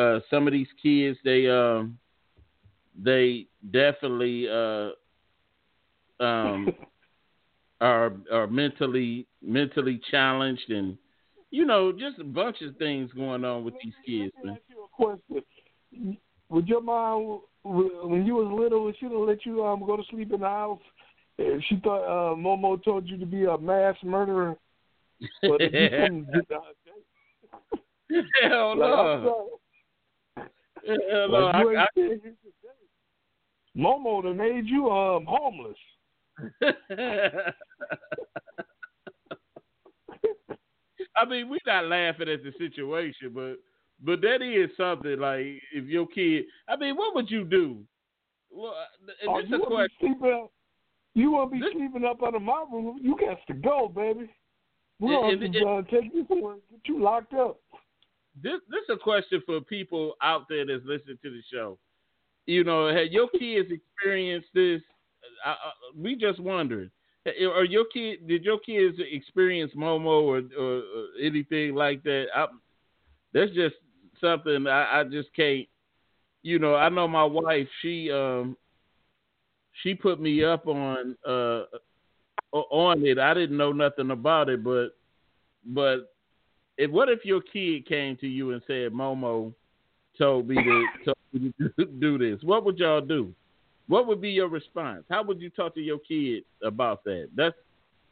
[0.00, 1.98] uh, some of these kids they um
[3.00, 4.90] they definitely uh
[6.22, 6.74] um
[7.80, 10.96] are are mentally mentally challenged and
[11.50, 14.58] you know just a bunch of things going on with these kids man.
[16.50, 20.32] Would your mom, when you was little, she have let you um go to sleep
[20.32, 20.80] in the house?
[21.38, 24.56] She thought uh, Momo told you to be a mass murderer,
[25.42, 26.76] but you couldn't get out,
[28.42, 29.50] Hell no.
[30.36, 30.48] sorry.
[31.10, 31.38] Hell no.
[31.46, 32.74] Like, I- ain't said this today.
[33.76, 35.76] Momo done made you um homeless.
[41.16, 43.56] I mean, we're not laughing at the situation, but
[44.04, 46.44] but that is something like if your kid.
[46.68, 47.78] I mean, what would you do?
[48.50, 48.74] Well,
[49.26, 50.48] Oh, you a won't be sleeping.
[51.14, 52.98] You won't be sleeping up under my room.
[53.02, 54.28] You got to go, baby.
[55.00, 57.60] We're going to uh, take you somewhere get you locked up.
[58.42, 61.78] This this is a question for people out there that's listening to the show.
[62.46, 64.80] You know, had your kids experienced this?
[65.44, 66.90] I, I, we just wondering.
[67.40, 68.28] Or your kid?
[68.28, 72.26] Did your kids experience Momo or, or, or anything like that?
[72.34, 72.46] I,
[73.32, 73.76] that's just
[74.20, 75.66] something I, I just can't.
[76.42, 77.68] You know, I know my wife.
[77.80, 78.56] She um
[79.82, 81.62] she put me up on uh
[82.52, 83.18] on it.
[83.18, 84.96] I didn't know nothing about it, but
[85.66, 86.12] but
[86.76, 89.52] if what if your kid came to you and said Momo
[90.18, 92.42] told me to told me to do this?
[92.42, 93.32] What would y'all do?
[93.86, 95.04] What would be your response?
[95.10, 97.28] How would you talk to your kid about that?
[97.34, 97.56] That's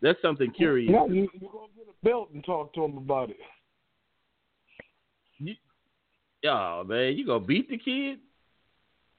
[0.00, 0.90] that's something curious.
[0.92, 3.36] Yeah, you, you're going to get a belt and talk to him about it.
[6.44, 8.18] Oh man, you gonna beat the kid?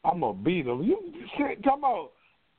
[0.03, 0.83] I'm gonna beat him.
[0.83, 0.97] You
[1.37, 2.11] talking about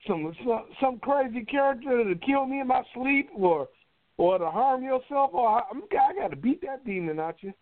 [0.06, 3.68] some some, some crazy character to kill me in my sleep or
[4.16, 7.52] or to harm yourself, or I, I'm, I got to beat that demon out you.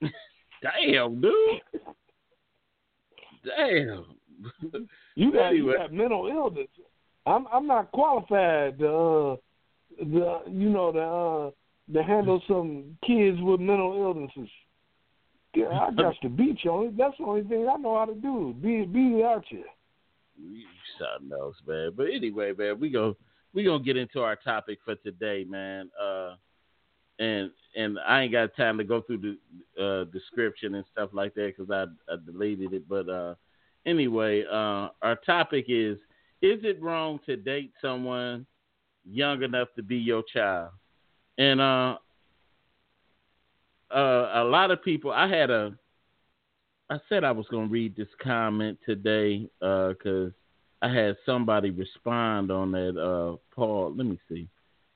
[0.62, 1.34] Damn, dude.
[3.44, 4.04] Damn.
[5.14, 5.72] You got Anyway.
[5.72, 6.68] you got mental illness.
[7.26, 9.36] I'm I'm not qualified to uh,
[9.98, 11.50] the you know to uh,
[11.94, 14.50] to handle some kids with mental illnesses.
[15.58, 16.94] Yeah, I got to beat you.
[16.96, 18.54] That's the only thing I know how to do.
[18.60, 19.44] Beat it out.
[19.50, 20.64] You
[20.98, 21.90] something else, man.
[21.96, 23.16] But anyway, man, we go
[23.52, 25.90] we gonna get into our topic for today, man.
[26.00, 26.34] Uh,
[27.18, 29.36] and and I ain't got time to go through
[29.76, 32.88] the uh, description and stuff like that because I, I deleted it.
[32.88, 33.34] But uh,
[33.84, 35.98] anyway, uh, our topic is:
[36.40, 38.46] Is it wrong to date someone
[39.04, 40.70] young enough to be your child?
[41.36, 41.60] And
[43.90, 45.10] uh, uh, a lot of people.
[45.10, 45.72] I had a.
[46.90, 50.32] I said I was gonna read this comment today because
[50.80, 52.96] I had somebody respond on that.
[52.98, 54.48] Uh, Paul, let me see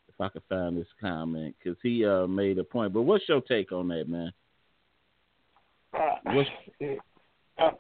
[0.09, 2.95] if I can find this comment because he uh, made a point.
[2.95, 4.33] But what's your take on that, man?
[5.95, 6.49] Uh, What's
[7.59, 7.71] uh,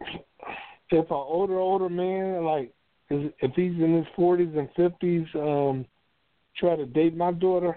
[0.92, 2.72] if an older older man like
[3.08, 5.86] if he's in his forties and fifties um
[6.56, 7.76] try to date my daughter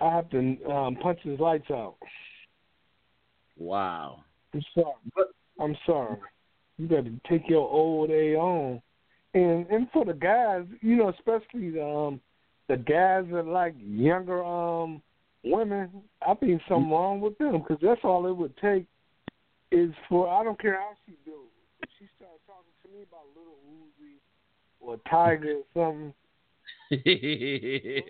[0.00, 0.38] i have to
[0.70, 1.96] um punch his lights out
[3.60, 4.24] wow?
[4.52, 5.28] i'm sorry
[5.60, 6.18] i'm sorry
[6.78, 8.82] you got to take your old a on
[9.34, 12.20] and and for the guys you know especially the, um
[12.68, 15.00] the guys that like younger um
[15.44, 15.88] women
[16.26, 18.84] i think something wrong with them because that's all it would take
[19.72, 21.42] is for I don't care how she do.
[21.82, 24.18] If she started talking to me about Lil Uzi
[24.80, 26.14] or Tyga or something,
[26.90, 28.04] it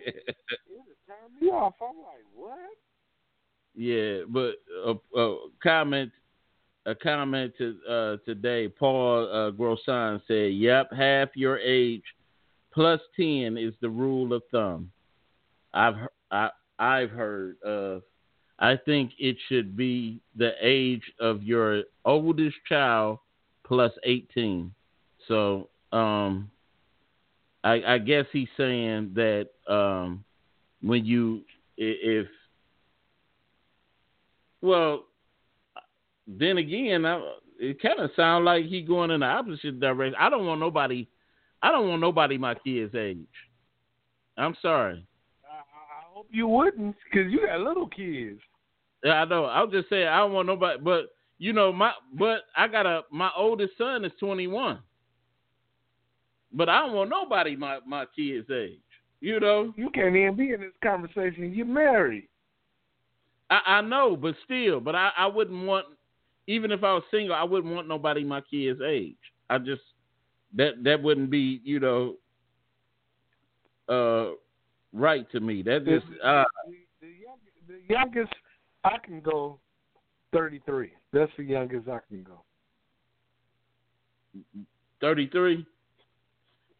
[0.68, 1.74] would turn me off.
[1.80, 2.58] I'm like, what?
[3.74, 4.54] Yeah, but
[4.84, 6.10] a, a comment,
[6.86, 8.68] a comment to uh, today.
[8.68, 9.76] Paul uh,
[10.26, 12.02] said, "Yep, half your age
[12.72, 14.90] plus ten is the rule of thumb."
[15.72, 15.94] I've
[16.30, 18.02] I, I've heard of.
[18.58, 23.18] I think it should be the age of your oldest child
[23.64, 24.74] plus eighteen.
[25.28, 26.50] So, um,
[27.62, 30.24] I, I guess he's saying that um,
[30.82, 31.42] when you
[31.76, 32.26] if
[34.62, 35.04] well,
[36.26, 37.20] then again, I,
[37.58, 40.16] it kind of sounds like he going in the opposite direction.
[40.18, 41.08] I don't want nobody.
[41.62, 43.18] I don't want nobody my kid's age.
[44.38, 45.06] I'm sorry.
[45.44, 48.40] I I hope you wouldn't, because you got little kids.
[49.04, 49.44] Yeah, I know.
[49.44, 50.78] I'll just say I don't want nobody.
[50.82, 51.06] But
[51.38, 54.78] you know, my but I got a my oldest son is 21.
[56.52, 58.80] But I don't want nobody my my kid's age.
[59.20, 61.52] You know, You can't even be in this conversation.
[61.52, 62.28] You're married.
[63.50, 65.86] I, I know, but still, but I, I wouldn't want,
[66.46, 69.16] even if I was single, I wouldn't want nobody my kid's age.
[69.48, 69.82] I just
[70.56, 72.16] that that wouldn't be, you know,
[73.88, 74.34] uh,
[74.92, 75.62] right to me.
[75.62, 76.44] That just uh,
[77.00, 78.32] The youngest
[78.84, 79.58] I can go,
[80.32, 80.92] 33.
[81.12, 82.44] That's the youngest I can go.
[85.00, 85.66] thirty three.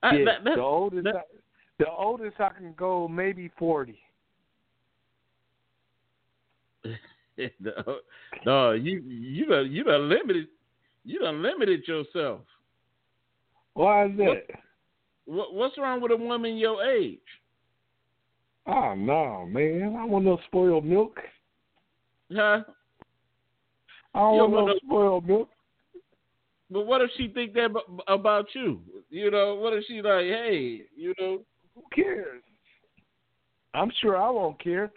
[0.03, 1.21] yeah, that, that, the oldest, I,
[1.79, 3.99] the oldest I can go, maybe 40.
[7.61, 7.97] no,
[8.47, 10.49] no, you you done you done limited
[11.05, 12.41] you done limited yourself.
[13.75, 14.43] Why is that?
[15.27, 17.19] What, what's wrong with a woman your age?
[18.67, 19.97] Oh no, man!
[19.99, 21.19] I want no spoiled milk.
[22.33, 22.63] Huh?
[24.15, 25.49] I don't You want want no no- spoiled milk.
[26.73, 27.71] But what if she think that
[28.07, 28.81] about you?
[29.09, 31.41] You know, what if she like, hey, you know?
[31.75, 32.43] Who cares?
[33.75, 34.93] I'm sure I won't care.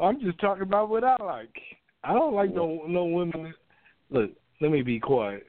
[0.00, 1.56] I'm just talking about what I like.
[2.04, 3.54] I don't like no no women.
[4.10, 4.30] Look,
[4.60, 5.46] let me be quiet.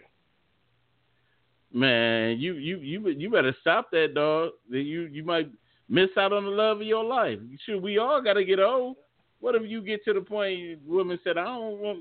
[1.73, 4.51] Man, you you you you better stop that, dog.
[4.69, 5.49] You you might
[5.89, 7.39] miss out on the love of your life.
[7.65, 8.95] Shoot, we all got to get old.
[9.39, 11.99] What if you get to the point women said, I don't want,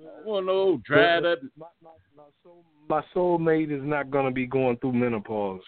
[0.00, 1.38] I want no dried up.
[1.56, 5.62] My, my, my, soul, my soulmate is not going to be going through menopause.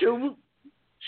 [0.00, 0.30] We,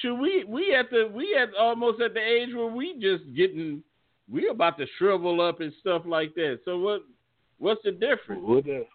[0.00, 3.82] should we we at the we at almost at the age where we just getting
[4.30, 6.60] we about to shrivel up and stuff like that.
[6.64, 7.02] So what
[7.58, 8.42] what's the difference?
[8.42, 8.86] What that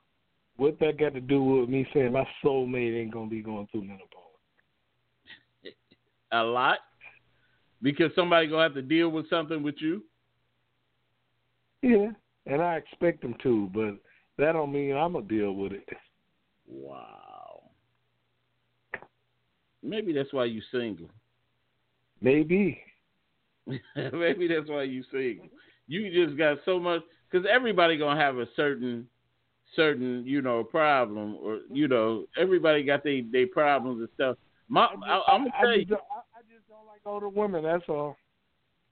[0.57, 3.67] what that got to do with me saying my soulmate ain't going to be going
[3.71, 4.07] through menopause?
[6.31, 6.79] A lot
[7.81, 10.03] because somebody gonna have to deal with something with you.
[11.81, 12.09] Yeah,
[12.45, 13.97] and I expect them to, but
[14.37, 15.87] that don't mean I'm gonna deal with it.
[16.67, 17.28] Wow.
[19.83, 21.09] Maybe that's why you single.
[22.21, 22.81] Maybe.
[23.95, 25.47] Maybe that's why you single.
[25.87, 29.07] You just got so much because everybody gonna have a certain
[29.75, 34.37] certain, you know, problem or you know, everybody got their they problems and stuff.
[34.67, 37.63] My, I, I'm gonna I tell you, I, I just don't like older women.
[37.63, 38.17] That's all.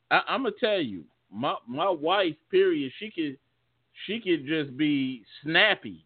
[0.09, 2.91] I, I'm gonna tell you, my my wife, period.
[2.99, 3.37] She could
[4.05, 6.05] she could just be snappy,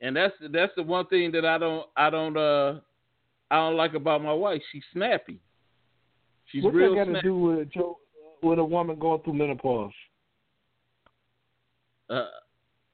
[0.00, 2.80] and that's that's the one thing that I don't I don't uh
[3.50, 4.62] I don't like about my wife.
[4.72, 5.40] She's snappy.
[6.46, 7.98] She's What's real that got to do with a Joe,
[8.42, 9.92] with a woman going through menopause?
[12.08, 12.26] Uh,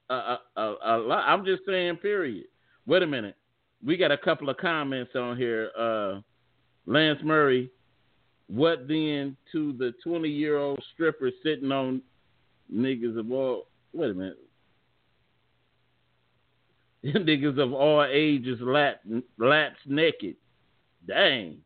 [0.09, 1.23] a, a, a.
[1.27, 2.45] I'm just saying, period.
[2.85, 3.35] Wait a minute.
[3.85, 5.71] We got a couple of comments on here.
[5.77, 6.21] Uh,
[6.85, 7.71] Lance Murray,
[8.47, 12.01] what then to the 20 year old stripper sitting on
[12.73, 13.67] niggas of all?
[13.93, 14.37] Wait a minute.
[17.05, 19.01] niggas of all ages lap,
[19.37, 20.35] laps naked.
[21.07, 21.57] Dang.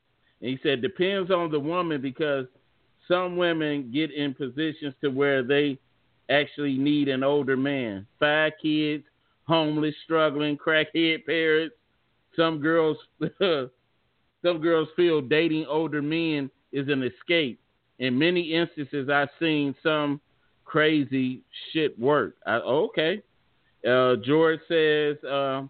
[0.41, 2.45] And he said, depends on the woman because
[3.07, 5.77] some women get in positions to where they
[6.29, 8.07] actually need an older man.
[8.19, 9.03] Five kids,
[9.47, 11.75] homeless, struggling, crackhead parents.
[12.35, 12.97] Some girls,
[13.39, 17.59] some girls feel dating older men is an escape.
[17.99, 20.21] In many instances, I've seen some
[20.63, 22.35] crazy shit work.
[22.45, 23.21] I, okay.
[23.87, 25.69] Uh, George says, um,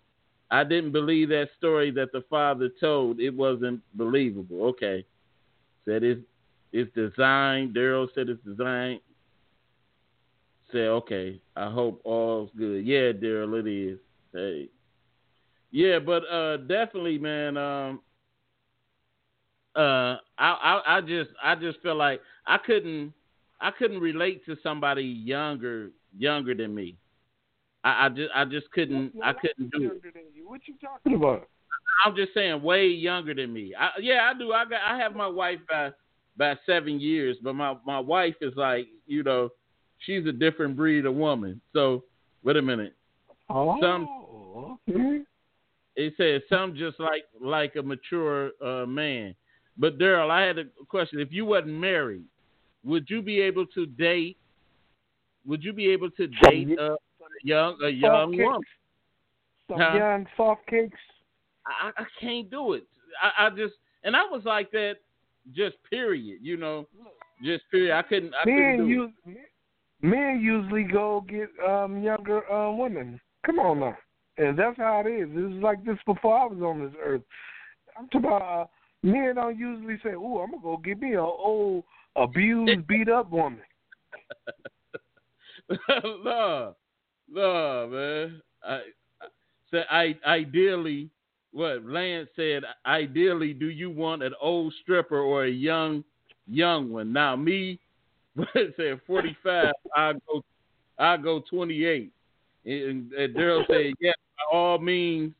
[0.52, 3.22] I didn't believe that story that the father told.
[3.22, 4.66] It wasn't believable.
[4.66, 5.06] Okay.
[5.86, 6.22] Said it's,
[6.74, 7.74] it's designed.
[7.74, 9.00] Daryl said it's designed.
[10.72, 12.86] Said, okay, I hope all's good.
[12.86, 14.00] Yeah, Daryl, it is.
[14.34, 14.70] Hey.
[15.72, 17.56] Yeah, but uh, definitely, man.
[17.56, 18.02] Um,
[19.76, 23.14] uh, I, I, I just, I just feel like I couldn't,
[23.62, 26.98] I couldn't relate to somebody younger, younger than me.
[27.84, 29.82] I, I just, I just couldn't, I couldn't do it.
[29.82, 30.48] Younger than you.
[30.48, 31.48] What you talking about?
[32.06, 33.74] I'm just saying, way younger than me.
[33.78, 34.54] I, yeah, I do.
[34.54, 35.92] I got, I have my wife by,
[36.38, 39.50] by seven years, but my, my wife is like, you know,
[40.00, 41.62] she's a different breed of woman.
[41.74, 42.04] So,
[42.44, 42.96] wait a minute.
[43.50, 44.08] Oh, Some,
[44.90, 45.24] okay.
[45.96, 49.36] it says some just like like a mature uh, man.
[49.78, 51.20] But Daryl, I had a question.
[51.20, 52.24] If you wasn't married,
[52.84, 54.38] would you be able to date?
[55.46, 56.96] Would you be able to date a
[57.44, 58.62] young a young woman?
[59.68, 59.98] Some Huh?
[59.98, 61.00] young soft cakes.
[61.66, 62.86] I, I can't do it.
[63.22, 63.74] I, I just
[64.04, 64.96] and I was like that.
[65.56, 66.40] Just period.
[66.42, 66.88] You know,
[67.44, 67.96] just period.
[67.98, 68.34] I couldn't.
[68.36, 69.12] I couldn't Men do use
[70.02, 73.20] men usually go get um younger uh, women.
[73.46, 73.98] Come on now,
[74.38, 75.30] and that's how it is.
[75.32, 77.22] It was like this before I was on this earth.
[77.98, 78.66] I'm talking about uh,
[79.04, 81.84] men don't usually say, "Ooh, I'm gonna go get me an old
[82.16, 83.62] abused, beat up woman."
[85.90, 86.76] no,
[87.32, 88.42] no, man.
[88.64, 88.74] I,
[89.22, 89.28] I
[89.70, 91.10] said I ideally
[91.52, 92.64] what Lance said.
[92.86, 96.04] Ideally, do you want an old stripper or a young
[96.48, 97.14] young one?
[97.14, 97.80] Now me,
[98.54, 99.74] said forty five.
[99.96, 100.44] I go,
[100.98, 102.12] I go twenty eight.
[102.66, 105.34] And, and Daryl said, "Yeah, by all means,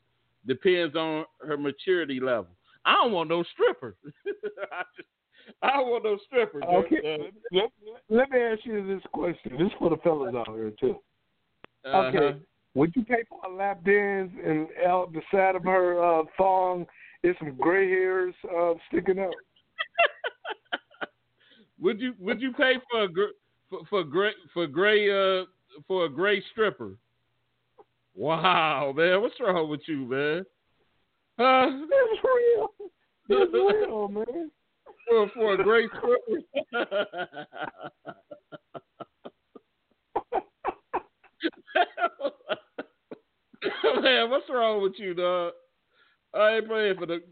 [0.46, 2.48] depends on her maturity level.
[2.84, 3.94] I don't want no stripper.
[4.72, 5.08] I, just,
[5.62, 6.64] I don't want no stripper.
[6.64, 7.70] Okay, Uh, let,
[8.08, 9.52] let me ask you this question.
[9.56, 10.96] This is for the fellas out here too.
[11.84, 11.98] Uh-huh.
[11.98, 12.38] Okay,
[12.74, 16.86] would you pay for a lap dance and out the side of her uh, thong
[17.22, 19.30] is some gray hairs uh, sticking up?
[21.80, 23.34] Would you would you pay for a gr-
[23.68, 25.44] for, for gray for gray uh
[25.88, 26.96] for a gray stripper?
[28.14, 30.44] Wow, man, what's wrong with you, man?
[31.38, 31.70] Huh?
[31.90, 32.68] It's real.
[33.28, 34.50] That's real, man.
[35.08, 36.86] For for a gray stripper.
[44.02, 45.52] man, what's wrong with you, dog?
[46.34, 47.22] I ain't paying for the.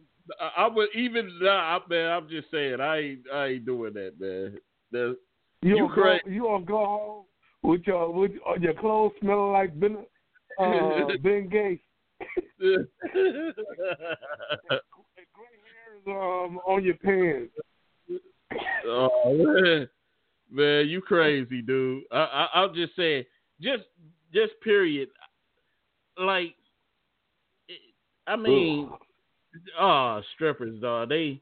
[0.41, 2.11] I, I would even nah, I- man.
[2.11, 4.59] I'm just saying, I ain't I ain't doing that, man.
[4.93, 5.17] You,
[5.63, 6.23] You go, crazy.
[6.27, 7.25] you gonna go home
[7.63, 9.99] with your with uh, your clothes smelling like Ben
[10.59, 11.83] uh, Ben Gates
[16.07, 17.53] um, on your pants.
[18.87, 19.89] oh man,
[20.51, 22.05] man, you crazy, dude.
[22.13, 23.27] I, I, I'll just say,
[23.61, 23.85] just,
[24.33, 25.09] just period.
[26.19, 26.55] Like,
[28.27, 28.91] I mean,
[29.81, 31.09] oh, strippers, dog.
[31.09, 31.41] They,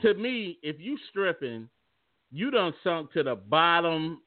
[0.00, 1.68] to me, if you stripping,
[2.30, 4.22] you done sunk to the bottom.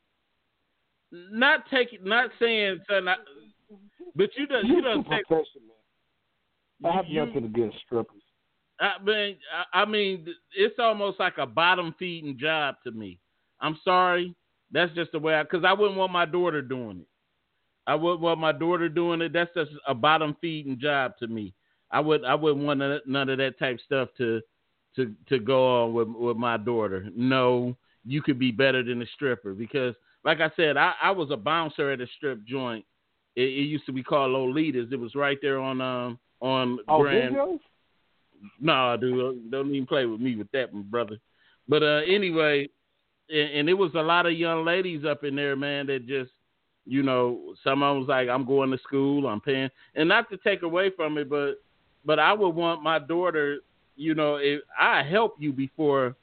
[1.12, 3.16] Not taking, not saying, son, I-
[4.16, 5.26] but you done, you done take.
[6.84, 8.22] I have you- nothing against strippers.
[8.80, 9.38] I mean,
[9.74, 13.18] I, I mean, it's almost like a bottom feeding job to me.
[13.62, 14.36] I'm sorry,
[14.72, 15.44] that's just the way I.
[15.44, 17.08] Because I wouldn't want my daughter doing it.
[17.88, 19.32] I wouldn't want my daughter doing it.
[19.34, 21.54] That's just a bottom feeding job to me.
[21.92, 22.26] I would.
[22.26, 24.42] I wouldn't want none- of that type stuff to
[24.96, 27.08] to to go on with with my daughter.
[27.16, 29.94] No, you could be better than a stripper because,
[30.24, 32.84] like I said, I, I was a bouncer at a strip joint
[33.36, 34.92] It, it used to be called Lolitas.
[34.92, 37.36] It was right there on um on Oh, Grand.
[37.36, 37.60] videos?
[38.60, 41.18] Nah, dude, don't even play with me with that, my brother.
[41.68, 42.70] But uh, anyway,
[43.30, 45.88] and, it was a lot of young ladies up in there, man.
[45.88, 46.32] That just,
[46.86, 50.62] you know, someone was like, "I'm going to school, I'm paying," and not to take
[50.62, 51.56] away from it, but,
[52.06, 53.60] but I would want my daughter,
[53.96, 56.16] you know, if I help you before,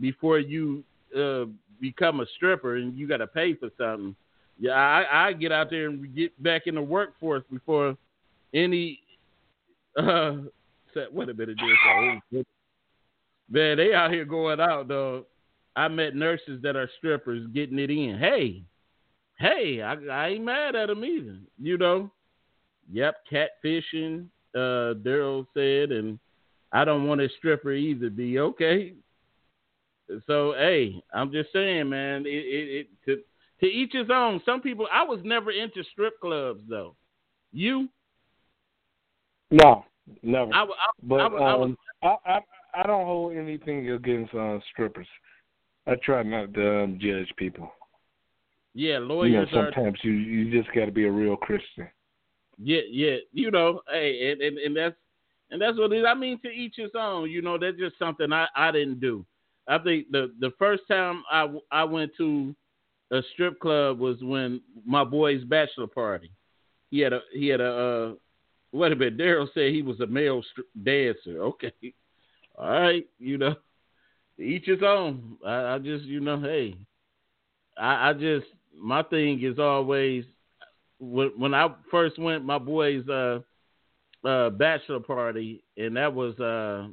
[0.00, 0.82] before you
[1.16, 1.44] uh,
[1.80, 4.16] become a stripper and you got to pay for something.
[4.58, 7.96] Yeah, I, I get out there and get back in the workforce before
[8.54, 9.00] any
[9.96, 10.36] uh
[11.12, 11.58] wait a minute,
[12.30, 12.44] this
[13.50, 15.26] man, they out here going out though.
[15.76, 18.18] I met nurses that are strippers getting it in.
[18.18, 18.64] Hey,
[19.38, 21.38] hey, I, I ain't mad at them either.
[21.60, 22.10] You know,
[22.90, 24.26] yep, catfishing.
[24.54, 26.18] Uh, Daryl said, and
[26.72, 28.10] I don't want a stripper either.
[28.10, 28.94] Be okay.
[30.26, 32.26] So hey, I'm just saying, man.
[32.26, 33.22] It, it, it to
[33.60, 34.42] to each his own.
[34.44, 34.86] Some people.
[34.92, 36.96] I was never into strip clubs though.
[37.52, 37.88] You?
[39.50, 39.84] No,
[40.22, 40.52] never.
[40.52, 40.66] I, I,
[41.02, 42.40] but I, w- I was um, I, I
[42.74, 45.06] I don't hold anything against uh, strippers.
[45.86, 47.70] I try not to um, judge people.
[48.74, 49.72] Yeah, You know, lawyers are.
[49.74, 51.88] sometimes you you just got to be a real Christian.
[52.58, 53.16] Yeah, yeah.
[53.32, 54.96] You know, hey, and, and, and that's
[55.50, 56.06] and that's what it is.
[56.08, 57.30] I mean, to each his own.
[57.30, 59.24] You know, that's just something I, I didn't do.
[59.68, 62.54] I think the the first time I I went to
[63.10, 66.30] a strip club was when my boy's bachelor party.
[66.90, 68.14] He had a he had a uh,
[68.70, 69.18] what a minute.
[69.18, 71.42] Daryl said he was a male stri- dancer.
[71.42, 71.72] Okay,
[72.56, 73.06] all right.
[73.18, 73.54] You know,
[74.42, 75.36] each his own.
[75.46, 76.76] I, I just you know, hey,
[77.78, 80.24] I, I just my thing is always
[80.98, 83.40] when when I first went my boy's uh
[84.24, 86.88] uh bachelor party and that was uh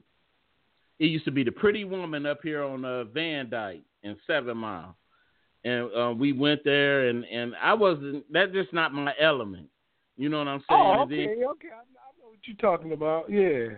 [1.00, 4.58] it used to be the pretty woman up here on uh Van Dyke in Seven
[4.58, 4.96] Mile.
[5.66, 9.68] And uh, we went there and and I wasn't that's just not my element.
[10.18, 10.82] You know what I'm saying?
[10.82, 11.68] Oh, And okay, okay.
[11.68, 13.30] I, I know what you're talking about.
[13.30, 13.78] Yeah.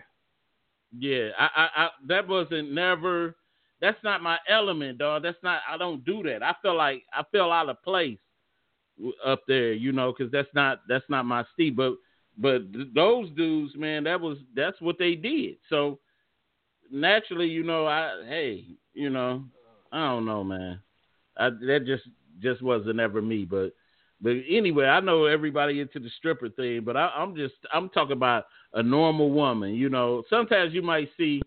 [0.98, 3.36] Yeah, I, I, I that wasn't never.
[3.82, 5.24] That's not my element, dog.
[5.24, 5.62] That's not.
[5.70, 6.44] I don't do that.
[6.44, 8.20] I feel like I feel out of place
[9.26, 11.76] up there, you know, because that's not that's not my steed.
[11.76, 11.96] But
[12.38, 12.62] but
[12.94, 15.56] those dudes, man, that was that's what they did.
[15.70, 16.00] So
[16.92, 19.44] naturally, you know, I hey, you know,
[19.92, 20.80] I don't know, man.
[21.38, 22.04] I, that just
[22.40, 23.46] just wasn't ever me.
[23.46, 23.74] But
[24.22, 28.14] but anyway, I know everybody into the stripper thing, but I, I'm just I'm talking
[28.14, 29.74] about a normal woman.
[29.76, 31.42] You know, sometimes you might see,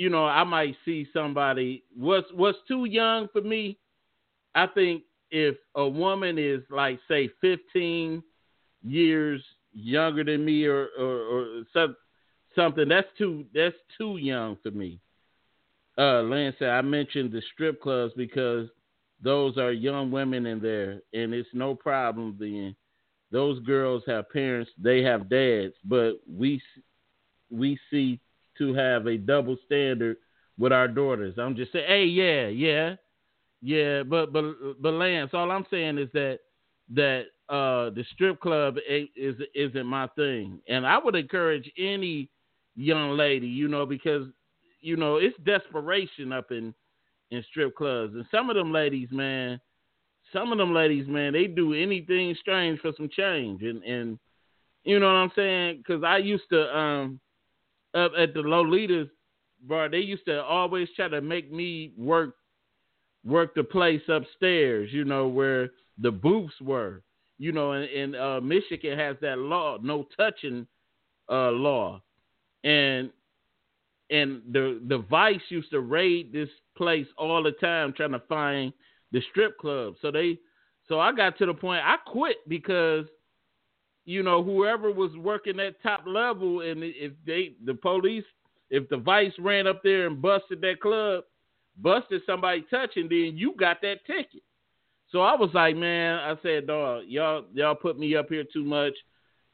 [0.00, 3.76] you know, I might see somebody what's what's too young for me.
[4.54, 8.22] I think if a woman is like say 15
[8.82, 9.44] years
[9.74, 11.96] younger than me or or, or some,
[12.56, 14.98] something that's too that's too young for me.
[15.98, 18.70] Uh, Lance I mentioned the strip clubs because
[19.22, 22.74] those are young women in there, and it's no problem then.
[23.30, 26.62] Those girls have parents, they have dads, but we
[27.50, 28.18] we see
[28.60, 30.16] to have a double standard
[30.58, 31.34] with our daughters.
[31.38, 32.94] I'm just saying, hey, yeah, yeah,
[33.62, 34.44] yeah, but but
[34.80, 36.38] but Lance, all I'm saying is that
[36.94, 42.30] that uh, the strip club is isn't my thing, and I would encourage any
[42.76, 44.26] young lady, you know, because
[44.80, 46.74] you know it's desperation up in
[47.30, 49.60] in strip clubs, and some of them ladies, man,
[50.32, 54.18] some of them ladies, man, they do anything strange for some change, and and
[54.84, 55.78] you know what I'm saying?
[55.78, 57.20] Because I used to um
[57.94, 59.10] up at the Lolitas
[59.62, 62.36] bar, they used to always try to make me work
[63.24, 67.02] work the place upstairs, you know, where the booths were.
[67.38, 70.66] You know, and, and uh, Michigan has that law, no touching
[71.30, 72.02] uh, law,
[72.64, 73.10] and
[74.10, 78.72] and the the Vice used to raid this place all the time trying to find
[79.12, 79.94] the strip club.
[80.02, 80.38] So they,
[80.88, 83.06] so I got to the point I quit because,
[84.04, 88.24] you know, whoever was working that top level, and if they the police,
[88.70, 91.24] if the Vice ran up there and busted that club,
[91.78, 94.42] busted somebody touching, then you got that ticket.
[95.10, 98.64] So I was like, man, I said, dog, y'all y'all put me up here too
[98.64, 98.94] much,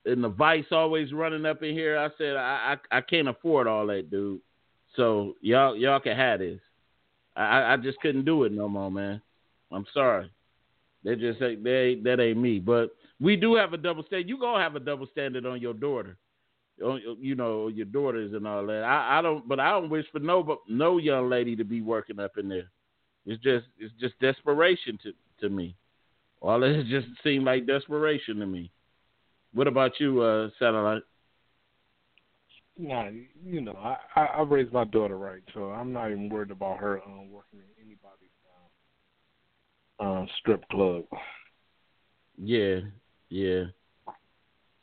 [0.05, 1.99] and the Vice always running up in here.
[1.99, 4.40] I said, I I, I can't afford all that, dude.
[4.97, 6.61] So y'all y'all can have this.
[7.34, 9.20] I I just couldn't do it no more, man.
[9.72, 10.30] I'm sorry.
[11.05, 12.59] They just say they that ain't me.
[12.59, 12.90] But
[13.21, 14.29] we do have a double standard.
[14.29, 16.19] You gonna have a double standard on your daughter,
[16.83, 18.83] on you know your daughters and all that.
[18.85, 21.81] I I don't, but I don't wish for no but no young lady to be
[21.81, 22.71] working up in there.
[23.25, 25.77] It's just it's just desperation to to me.
[26.41, 28.71] All it just seemed like desperation to me.
[29.53, 31.03] What about you, uh, satellite?
[32.79, 33.09] Nah,
[33.43, 36.77] you know, I, I I raised my daughter right, so I'm not even worried about
[36.79, 38.29] her um, working in anybody's
[39.99, 41.05] um, uh, strip club.
[42.37, 42.81] Yeah,
[43.29, 43.64] yeah.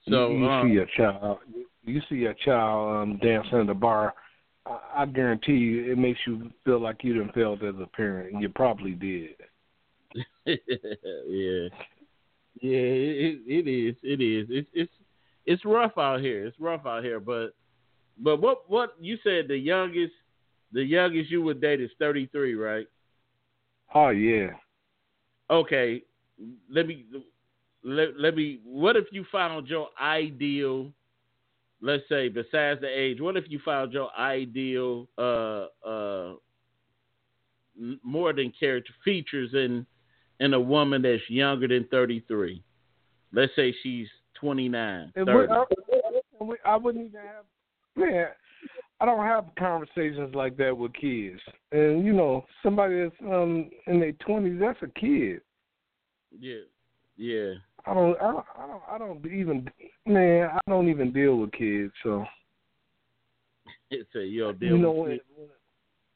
[0.07, 1.37] So you, you um, see a child,
[1.83, 4.13] you see a child um, dancing in the bar.
[4.65, 8.33] I, I guarantee you, it makes you feel like you didn't failed as a parent,
[8.33, 9.35] and you probably did.
[10.45, 11.69] yeah,
[12.61, 13.95] yeah, it, it is.
[14.03, 14.47] It is.
[14.49, 14.91] It's it's
[15.45, 16.45] it's rough out here.
[16.45, 17.19] It's rough out here.
[17.19, 17.55] But
[18.17, 20.13] but what what you said the youngest
[20.71, 22.87] the youngest you would date is thirty three, right?
[23.95, 24.51] Oh yeah.
[25.49, 26.03] Okay,
[26.69, 27.05] let me
[27.83, 28.59] let let me.
[28.63, 30.91] What if you found your ideal?
[31.81, 36.33] Let's say besides the age, what if you found your ideal uh uh
[38.03, 39.85] more than character features in
[40.39, 42.63] in a woman that's younger than 33.
[43.31, 44.07] Let's say she's
[44.39, 45.53] 29, And 30.
[46.41, 47.45] we, I, I wouldn't even have,
[47.95, 48.27] man.
[48.99, 51.39] I don't have conversations like that with kids.
[51.71, 55.41] And you know, somebody that's um in their twenties, that's a kid.
[56.39, 56.61] Yeah,
[57.17, 57.53] yeah.
[57.85, 59.69] I don't, I don't, I don't, I don't even,
[60.05, 60.49] man.
[60.53, 61.91] I don't even deal with kids.
[62.01, 62.25] So
[63.91, 64.69] It's a yo deal.
[64.69, 65.25] you know, with when, it.
[65.35, 65.47] when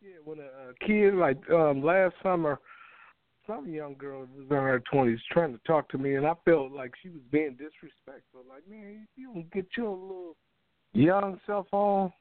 [0.01, 2.59] yeah, when a, a kid like um last summer,
[3.45, 6.71] some young girl was in her twenties trying to talk to me, and I felt
[6.71, 8.41] like she was being disrespectful.
[8.49, 10.35] Like, man, you don't get your little
[10.93, 12.11] young self on.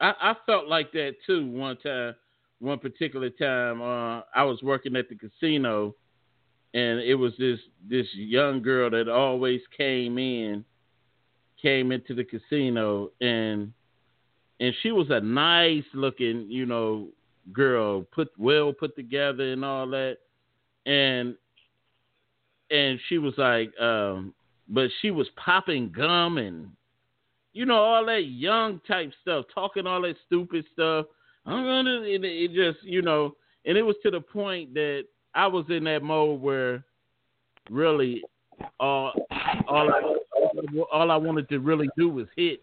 [0.00, 2.14] I, I felt like that too one time.
[2.60, 5.94] One particular time, uh, I was working at the casino,
[6.74, 10.64] and it was this this young girl that always came in,
[11.62, 13.72] came into the casino, and
[14.60, 17.08] and she was a nice looking, you know,
[17.52, 20.18] girl, put well put together and all that,
[20.84, 21.36] and
[22.70, 24.34] and she was like, um,
[24.68, 26.70] but she was popping gum and
[27.52, 31.06] you know all that young type stuff, talking all that stupid stuff.
[31.46, 35.04] I'm gonna, it, it just, you know, and it was to the point that
[35.34, 36.84] I was in that mode where
[37.70, 38.22] really
[38.78, 39.12] all
[39.68, 40.16] all I,
[40.92, 42.62] all I wanted to really do was hit,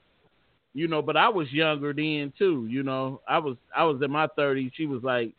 [0.74, 1.02] you know.
[1.02, 3.22] But I was younger then too, you know.
[3.28, 4.72] I was I was in my 30s.
[4.76, 5.34] She was like,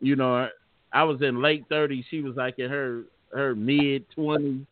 [0.00, 0.48] you know,
[0.92, 2.04] I was in late 30s.
[2.10, 3.02] She was like in her
[3.32, 4.66] her mid 20s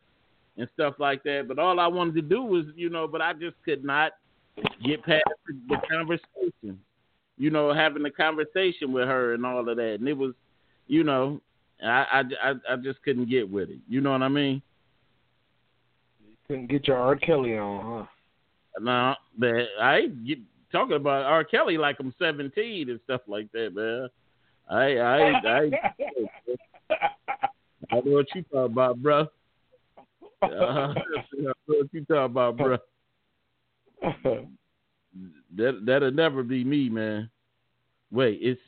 [0.57, 1.47] and stuff like that.
[1.49, 4.13] But all I wanted to do was, you know, but I just could not
[4.85, 5.25] get past
[5.69, 6.81] the conversation.
[7.37, 10.35] You know, having a conversation with her and all of that, and it was,
[10.87, 11.41] you know,
[11.83, 13.79] I I I, I just couldn't get with it.
[13.89, 14.63] You know what I mean?
[16.25, 17.17] You Couldn't get your R.
[17.17, 18.07] Kelly on, huh?
[18.81, 20.39] No, but I ain't get
[20.73, 21.45] talking about R.
[21.45, 24.09] Kelly like I'm 17 and stuff like that, man.
[24.69, 25.71] I I I
[27.91, 29.27] I know what you talking about, bro.
[30.43, 30.95] Uh, I
[31.37, 32.79] know what you talking about, bro.
[35.57, 37.31] That that'll never be me, man.
[38.11, 38.61] Wait, it's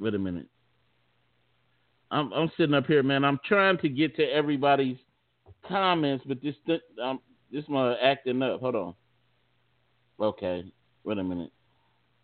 [0.00, 0.48] wait a minute.
[2.12, 3.24] I'm I'm sitting up here, man.
[3.24, 4.98] I'm trying to get to everybody's
[5.66, 8.60] comments, but this th- um this one acting up.
[8.60, 8.94] Hold on.
[10.20, 10.70] Okay,
[11.04, 11.50] wait a minute.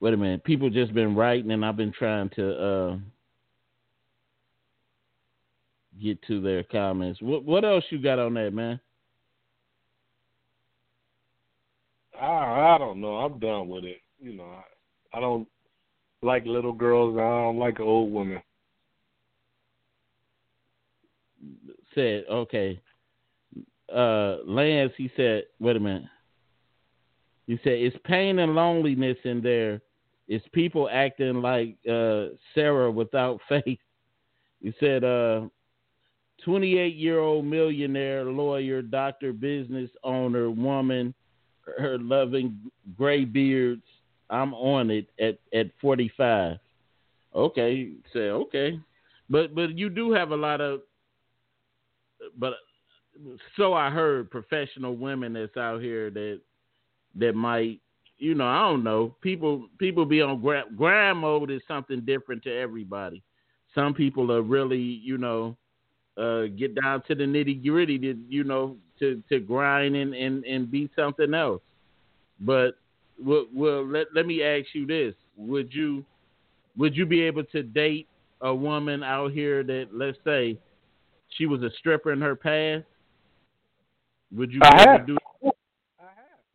[0.00, 0.44] Wait a minute.
[0.44, 2.96] People just been writing, and I've been trying to uh
[6.00, 7.20] get to their comments.
[7.22, 8.78] What what else you got on that, man?
[12.20, 13.16] I I don't know.
[13.16, 14.02] I'm done with it.
[14.20, 15.48] You know, I, I don't
[16.20, 17.16] like little girls.
[17.16, 18.42] I don't like old women.
[21.94, 22.80] Said okay.
[23.92, 26.02] Uh, Lance, he said, wait a minute.
[27.46, 29.80] He said it's pain and loneliness in there.
[30.28, 33.78] It's people acting like uh, Sarah without faith.
[34.60, 35.46] He said, uh,
[36.44, 41.14] 28 year old millionaire, lawyer, doctor, business owner, woman,
[41.78, 42.58] her loving
[42.96, 43.82] gray beards.
[44.30, 46.58] I'm on it at, at 45.
[47.34, 48.80] Okay, say okay,
[49.28, 50.80] but but you do have a lot of,
[52.36, 52.54] but
[53.56, 56.40] so I heard professional women that's out here that
[57.16, 57.80] that might,
[58.18, 59.16] you know, I don't know.
[59.20, 63.22] People people be on gra- grind mode is something different to everybody.
[63.74, 65.56] Some people are really, you know,
[66.16, 70.44] uh, get down to the nitty gritty to, you know, to, to grind and, and,
[70.44, 71.62] and be something else.
[72.40, 72.72] But
[73.24, 76.04] well, well, let let me ask you this: Would you
[76.76, 78.08] would you be able to date
[78.40, 80.56] a woman out here that, let's say,
[81.36, 82.84] she was a stripper in her past?
[84.34, 85.06] Would you be I able have.
[85.06, 85.50] to do?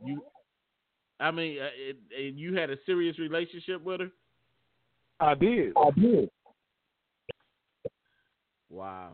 [0.06, 0.22] You,
[1.20, 4.12] I mean, uh, it, and you had a serious relationship with her.
[5.20, 5.74] I did.
[5.78, 6.30] I did.
[8.70, 9.12] Wow.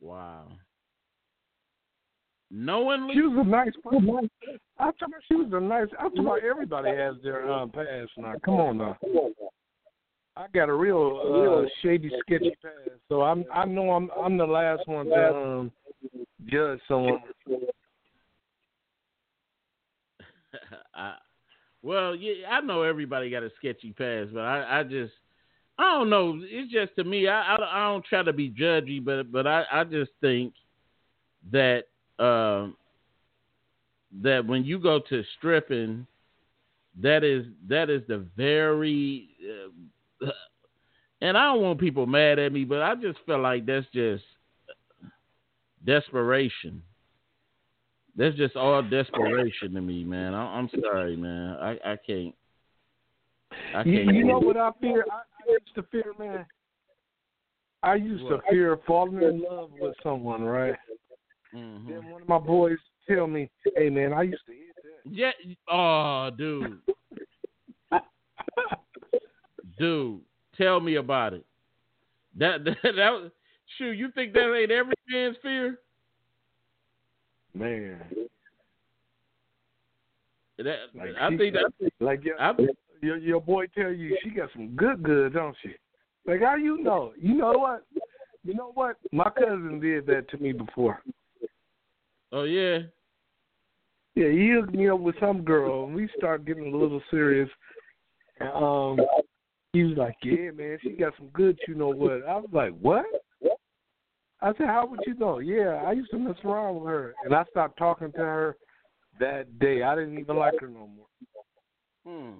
[0.00, 0.48] Wow.
[2.50, 4.30] Knowingly, She was a nice person.
[4.78, 5.88] I talking about she was a nice.
[5.98, 8.34] I talking about everybody has their um, past now.
[8.44, 8.96] Come on now.
[10.36, 13.44] I got a real uh, shady, sketchy past, so I'm.
[13.52, 14.10] I know I'm.
[14.22, 15.72] I'm the last one to um,
[16.46, 17.20] judge someone
[20.94, 21.14] I,
[21.82, 25.12] well, yeah, I know everybody got a sketchy past, but I, I just,
[25.78, 26.40] I don't know.
[26.42, 29.64] It's just to me, I, I, I don't try to be judgy, but but I,
[29.70, 30.52] I just think
[31.52, 31.84] that
[32.18, 32.68] uh,
[34.22, 36.06] that when you go to stripping,
[37.00, 39.70] that is that is the very, uh,
[41.20, 44.24] and I don't want people mad at me, but I just feel like that's just
[45.84, 46.82] desperation.
[48.16, 50.34] That's just all desperation to me, man.
[50.34, 51.56] I, am sorry, man.
[51.60, 52.34] I, I can't.
[53.74, 53.86] I can't.
[53.86, 55.04] You, you know what I fear?
[55.10, 56.46] I, I used to fear, man.
[57.82, 58.44] I used what?
[58.44, 60.74] to fear falling in love with someone, right?
[61.54, 61.90] Mm-hmm.
[61.90, 65.32] Then one of my boys tell me, "Hey, man, I used to hit that." Yeah.
[65.70, 66.80] Oh, dude.
[69.78, 70.20] Dude,
[70.56, 71.44] tell me about it.
[72.38, 73.30] That that, that
[73.78, 75.78] shoot, you think that ain't every man's fear?
[77.54, 78.00] Man.
[80.58, 82.52] That, like I she, think that like your, I,
[83.02, 85.70] your your boy tell you she got some good good, don't she?
[86.26, 87.12] Like how you know?
[87.18, 87.84] You know what?
[88.42, 88.96] You know what?
[89.12, 91.02] My cousin did that to me before.
[92.32, 92.78] Oh yeah.
[94.14, 97.50] Yeah, he hooked me up with some girl, and we started getting a little serious.
[98.40, 98.98] Um,
[99.76, 101.58] he was like, "Yeah, man, she got some good.
[101.68, 103.04] You know what?" I was like, "What?"
[104.40, 107.34] I said, "How would you know?" Yeah, I used to mess around with her, and
[107.34, 108.56] I stopped talking to her
[109.20, 109.82] that day.
[109.82, 111.06] I didn't even like her no more.
[112.06, 112.38] Hmm.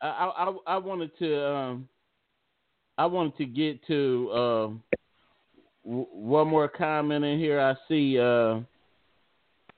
[0.00, 1.88] I I I wanted to um
[2.96, 4.66] I wanted to get to uh,
[5.84, 7.60] w- one more comment in here.
[7.60, 8.18] I see.
[8.18, 8.60] Uh,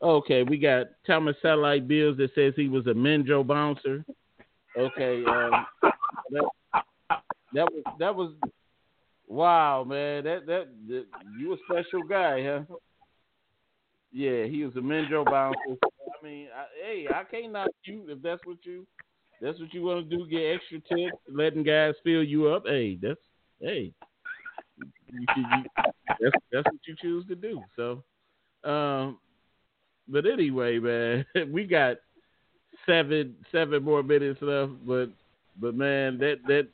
[0.01, 4.05] okay, we got Thomas Satellite Bills that says he was a Menjo bouncer.
[4.79, 5.67] Okay, um,
[6.31, 8.33] that was that was
[9.29, 10.25] wow, man.
[10.25, 11.07] That, that that
[11.39, 12.77] you a special guy, huh?
[14.13, 15.59] Yeah, he was a Menjo bouncer.
[15.85, 18.87] I mean, I, hey, I can't knock you if that's what you
[19.41, 20.27] that's what you want to do.
[20.27, 22.65] Get extra tips, letting guys fill you up.
[22.67, 23.21] Hey, that's
[23.61, 23.93] hey,
[25.13, 25.65] you, you,
[26.09, 27.63] that's that's what you choose to do.
[27.77, 28.03] So,
[28.69, 29.19] um,
[30.09, 31.97] but anyway, man, we got
[32.87, 34.73] seven seven more minutes left.
[34.87, 35.11] But
[35.61, 36.69] but man, that that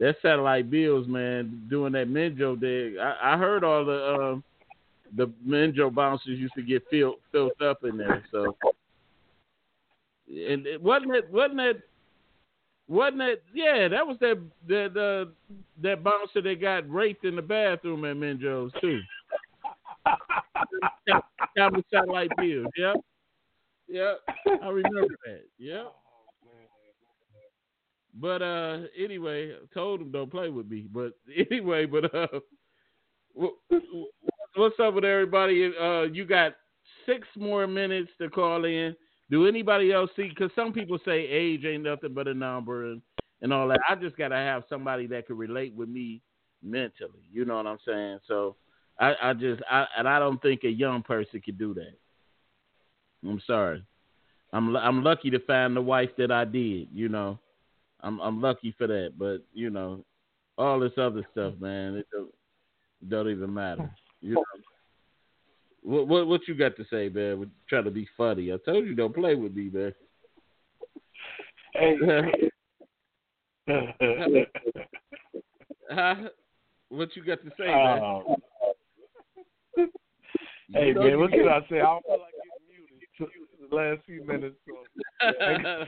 [0.00, 2.96] that satellite bills, man, doing that Menjo dig.
[2.98, 4.44] I, I heard all the um,
[5.16, 8.24] the Menjo bouncers used to get filled filled up in there.
[8.30, 8.56] So,
[10.28, 11.82] and it wasn't it wasn't it
[12.88, 13.42] wasn't it?
[13.52, 15.30] Yeah, that was that that uh,
[15.82, 19.00] that bouncer that got raped in the bathroom at Menjo's too.
[21.06, 22.66] that was satellite bills.
[22.76, 22.96] Yep.
[23.88, 24.20] Yep.
[24.62, 25.44] I remember that.
[25.58, 25.94] Yep.
[28.20, 30.86] But uh, anyway, I told him don't play with me.
[30.92, 31.12] But
[31.50, 32.40] anyway, but uh,
[34.54, 35.72] what's up with everybody?
[35.80, 36.54] Uh, you got
[37.06, 38.96] six more minutes to call in.
[39.30, 40.28] Do anybody else see?
[40.28, 43.02] Because some people say age ain't nothing but a number and
[43.40, 43.80] and all that.
[43.88, 46.22] I just gotta have somebody that can relate with me
[46.62, 47.22] mentally.
[47.32, 48.18] You know what I'm saying?
[48.26, 48.56] So
[48.98, 51.94] I, I just I and I don't think a young person could do that.
[53.28, 53.84] I'm sorry.
[54.52, 56.88] I'm I'm lucky to find the wife that I did.
[56.92, 57.38] You know,
[58.00, 59.12] I'm I'm lucky for that.
[59.18, 60.04] But you know,
[60.56, 62.34] all this other stuff, man, it don't,
[63.02, 63.90] it don't even matter.
[64.20, 64.44] You know.
[65.82, 67.40] What, what what you got to say, man?
[67.40, 68.52] With trying to be funny.
[68.52, 69.94] I told you don't play with me, man.
[71.74, 71.96] Hey.
[75.90, 76.14] huh?
[76.88, 78.02] What you got to say, man?
[78.02, 78.20] Uh,
[80.72, 81.80] hey man, what can I say?
[81.80, 82.37] I don't feel like
[83.70, 84.56] the last few minutes.
[84.66, 84.74] So
[85.20, 85.84] I, I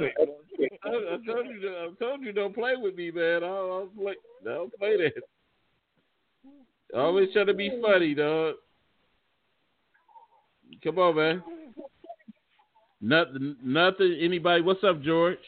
[1.26, 3.36] told you, I told you, don't play with me, man.
[3.36, 4.14] I don't play,
[4.44, 5.22] don't play that.
[6.98, 8.56] Always try to be funny, dog.
[10.82, 11.42] Come on, man.
[13.00, 14.18] Nothing, nothing.
[14.20, 14.62] Anybody?
[14.62, 15.38] What's up, George?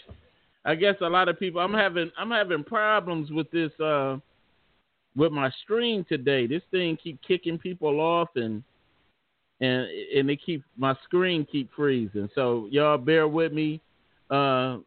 [0.65, 1.61] I guess a lot of people.
[1.61, 4.19] I'm having, I'm having problems with this, uh,
[5.17, 6.47] with my stream today.
[6.47, 8.63] This thing keep kicking people off, and
[9.63, 9.87] and
[10.17, 12.29] and it keep my screen keep freezing.
[12.35, 13.81] So y'all bear with me,
[14.29, 14.79] uh,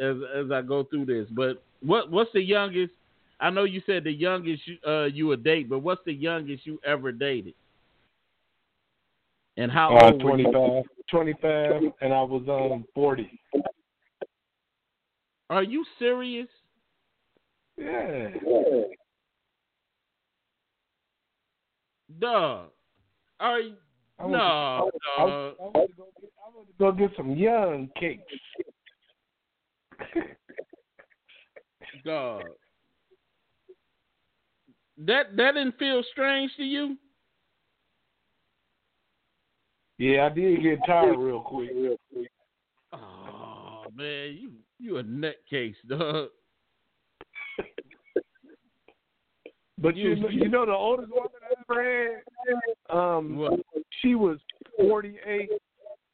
[0.00, 1.26] as as I go through this.
[1.30, 2.92] But what what's the youngest?
[3.40, 6.66] I know you said the youngest you, uh, you would date, but what's the youngest
[6.66, 7.54] you ever dated?
[9.56, 10.84] And how uh, old 25, were you?
[11.10, 13.40] 25, and I was um 40.
[15.48, 16.46] Are you serious?
[17.76, 18.28] Yeah.
[22.20, 22.70] Dog.
[23.40, 23.74] Are you?
[24.18, 25.30] I no, want I, dog.
[25.30, 28.22] I, I want to go get, I want to go get some young cakes.
[32.04, 32.42] Dog.
[34.98, 36.96] That that didn't feel strange to you?
[39.98, 41.70] Yeah, I did get tired real quick.
[42.92, 46.28] Oh man, you you a nutcase, dog.
[49.80, 52.22] But you know, you know the oldest woman I ever
[52.90, 53.62] had, um,
[54.02, 54.38] she was
[54.78, 55.50] forty eight,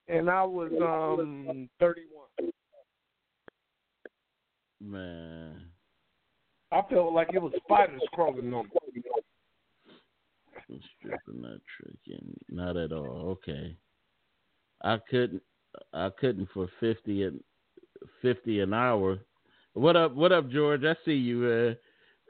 [0.08, 2.52] and I was um thirty one.
[4.80, 5.62] Man,
[6.70, 9.02] I felt like it was spiders crawling on me.
[11.00, 13.36] stripping that trick, and not at all.
[13.48, 13.76] Okay,
[14.84, 15.42] I couldn't.
[15.92, 17.40] I couldn't for fifty and
[18.22, 19.18] fifty an hour.
[19.74, 20.14] What up?
[20.14, 20.84] What up, George?
[20.84, 21.76] I see you.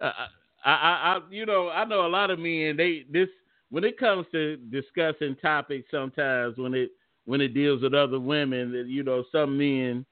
[0.01, 0.27] Uh, I,
[0.71, 2.77] I, I, you know, I know a lot of men.
[2.77, 3.29] They this
[3.71, 5.89] when it comes to discussing topics.
[5.91, 6.91] Sometimes when it
[7.25, 10.05] when it deals with other women, that you know, some men.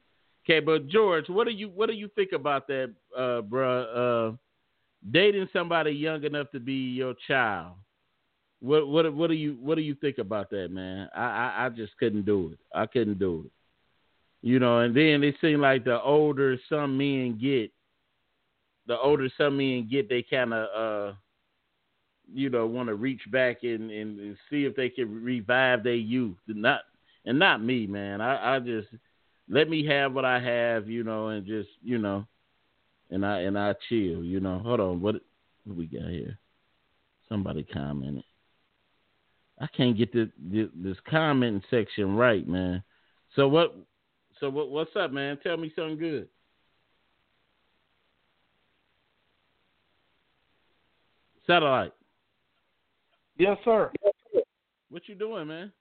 [0.45, 4.33] Okay, but George, what do you what do you think about that, uh, bruh?
[4.33, 4.37] Uh,
[5.11, 7.73] dating somebody young enough to be your child.
[8.61, 11.09] What what what do you what do you think about that, man?
[11.15, 12.59] I, I I just couldn't do it.
[12.75, 13.51] I couldn't do it.
[14.47, 17.73] You know, and then it seemed like the older some men get,
[18.87, 20.69] the older some men get, they kind of,
[21.13, 21.15] uh,
[22.33, 25.95] you know, want to reach back and, and, and see if they can revive their
[25.95, 26.37] youth.
[26.47, 26.81] Not
[27.25, 28.21] and not me, man.
[28.21, 28.89] I, I just
[29.49, 32.27] let me have what I have, you know, and just you know,
[33.11, 34.59] and I and I chill, you know.
[34.59, 35.17] Hold on, what
[35.65, 36.39] what we got here?
[37.29, 38.25] Somebody commented.
[39.61, 42.83] I can't get the, the, this comment section right, man.
[43.37, 43.75] So what?
[44.41, 44.71] So what?
[44.71, 45.39] What's up, man?
[45.43, 46.29] Tell me something good.
[51.47, 51.93] Satellite.
[53.39, 53.91] Yes, sir.
[54.91, 55.73] What you doing, man?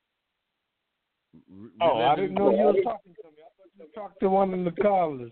[1.82, 3.41] Oh, I didn't know you were talking to me.
[3.41, 5.32] I thought you talked to one of the callers.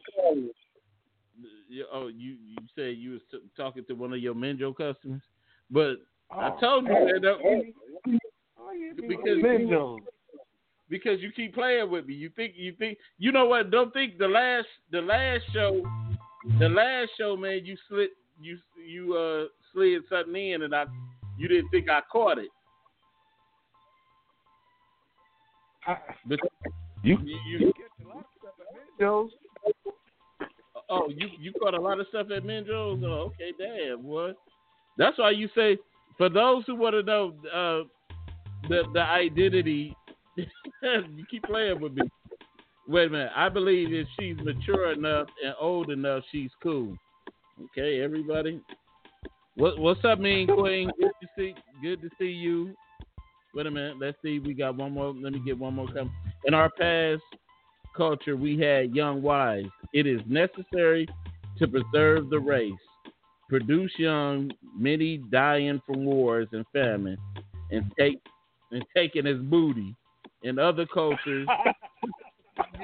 [1.92, 5.22] Oh, you you said you was t- talking to one of your Menjo customers,
[5.70, 5.98] but
[6.30, 6.60] I Oh.
[6.60, 8.12] told you that uh,
[8.96, 10.00] because Menjo.
[10.90, 12.14] because you keep playing with me.
[12.16, 13.72] You think you think you know what?
[13.72, 15.82] Don't think the last the last show,
[16.60, 17.62] the last show, man.
[17.66, 18.10] You slid
[18.42, 20.86] you you uh slid something in, and I
[21.38, 22.50] you didn't think I caught it.
[26.28, 26.40] But
[27.04, 27.74] you you,
[29.00, 29.32] Menjo's.
[30.90, 33.02] oh you you caught a lot of stuff at Menjo's.
[33.04, 34.36] Oh, okay, damn, what?
[34.98, 35.78] That's why you say
[36.18, 37.88] for those who want to know uh,
[38.70, 39.96] the the identity,
[40.38, 42.04] you keep playing with me.
[42.88, 43.32] Wait a minute.
[43.36, 46.96] I believe if she's mature enough and old enough, she's cool.
[47.66, 48.62] Okay, everybody.
[49.56, 50.90] What what's up, Mean Queen?
[51.00, 52.74] Good to see good to see you.
[53.54, 54.00] Wait a minute.
[54.00, 54.40] Let's see.
[54.40, 55.14] We got one more.
[55.14, 56.12] Let me get one more comment.
[56.46, 57.22] In our past
[57.96, 59.68] culture, we had young wives.
[59.94, 61.06] It is necessary
[61.58, 62.72] to preserve the race,
[63.50, 67.18] produce young, many dying from wars and famine,
[67.72, 68.22] and take
[68.72, 69.94] and taken as booty.
[70.44, 71.48] In other cultures,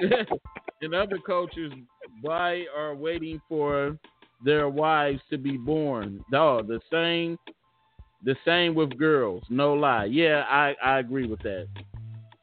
[0.82, 1.72] in other cultures,
[2.20, 3.98] why are waiting for
[4.44, 6.24] their wives to be born?
[6.30, 7.38] No, the same,
[8.24, 9.42] the same with girls.
[9.48, 10.06] No lie.
[10.06, 11.66] Yeah, I, I agree with that.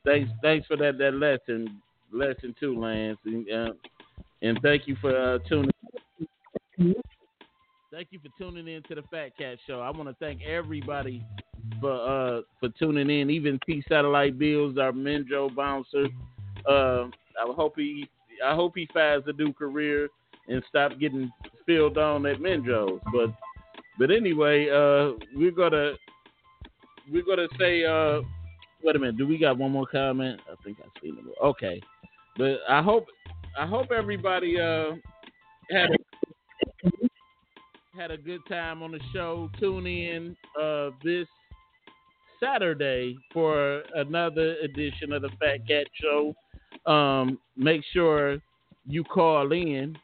[0.06, 1.82] Thanks, thanks for that that lesson,
[2.12, 3.74] lesson two, Lance, and, uh,
[4.42, 5.72] and thank you for uh, tuning.
[7.92, 9.80] Thank you for tuning in to the Fat Cat Show.
[9.80, 11.26] I want to thank everybody
[11.80, 13.30] for uh for tuning in.
[13.30, 16.08] Even T Satellite Bills, our Menjo bouncer.
[16.68, 17.06] Uh,
[17.42, 18.10] I hope he
[18.46, 20.10] I hope he finds a new career
[20.48, 21.32] and stop getting
[21.62, 23.00] spilled on at Menjo's.
[23.12, 23.34] But
[23.98, 25.94] but anyway, uh, we're gonna
[27.12, 28.22] we're gonna say uh,
[28.84, 29.18] wait a minute.
[29.18, 30.40] Do we got one more comment?
[30.52, 31.44] I think I seen it.
[31.44, 31.82] Okay,
[32.38, 33.08] but I hope
[33.58, 34.92] I hope everybody uh
[35.72, 36.90] had a,
[37.98, 39.50] had a good time on the show.
[39.60, 41.28] Tune in uh this
[42.40, 46.36] Saturday for another edition of the Fat Cat Show.
[46.86, 48.40] Um, make sure
[48.86, 49.98] you call in.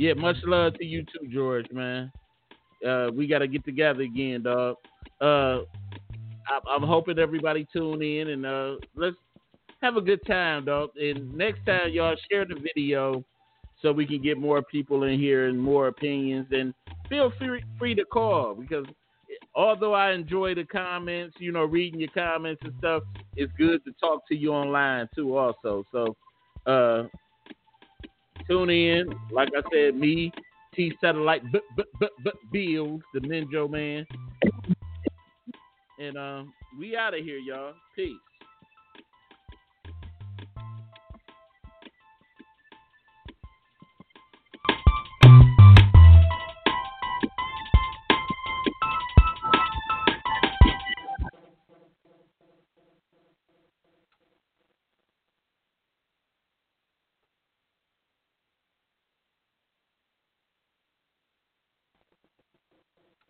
[0.00, 2.10] Yeah, much love to you too, George, man.
[2.88, 4.76] Uh, we got to get together again, dog.
[5.20, 5.58] Uh,
[6.48, 9.16] I, I'm hoping everybody tune in and uh, let's
[9.82, 10.88] have a good time, dog.
[10.96, 13.22] And next time, y'all share the video
[13.82, 16.46] so we can get more people in here and more opinions.
[16.50, 16.72] And
[17.10, 18.86] feel free, free to call because
[19.54, 23.02] although I enjoy the comments, you know, reading your comments and stuff,
[23.36, 25.84] it's good to talk to you online too, also.
[25.92, 26.16] So,
[26.64, 27.08] uh,
[28.50, 29.08] tune in.
[29.30, 30.32] Like I said, me,
[30.74, 34.06] T Satellite, b- b- b- b- Bills, the Menjo man.
[35.98, 37.74] And um, we out of here, y'all.
[37.94, 38.16] Peace.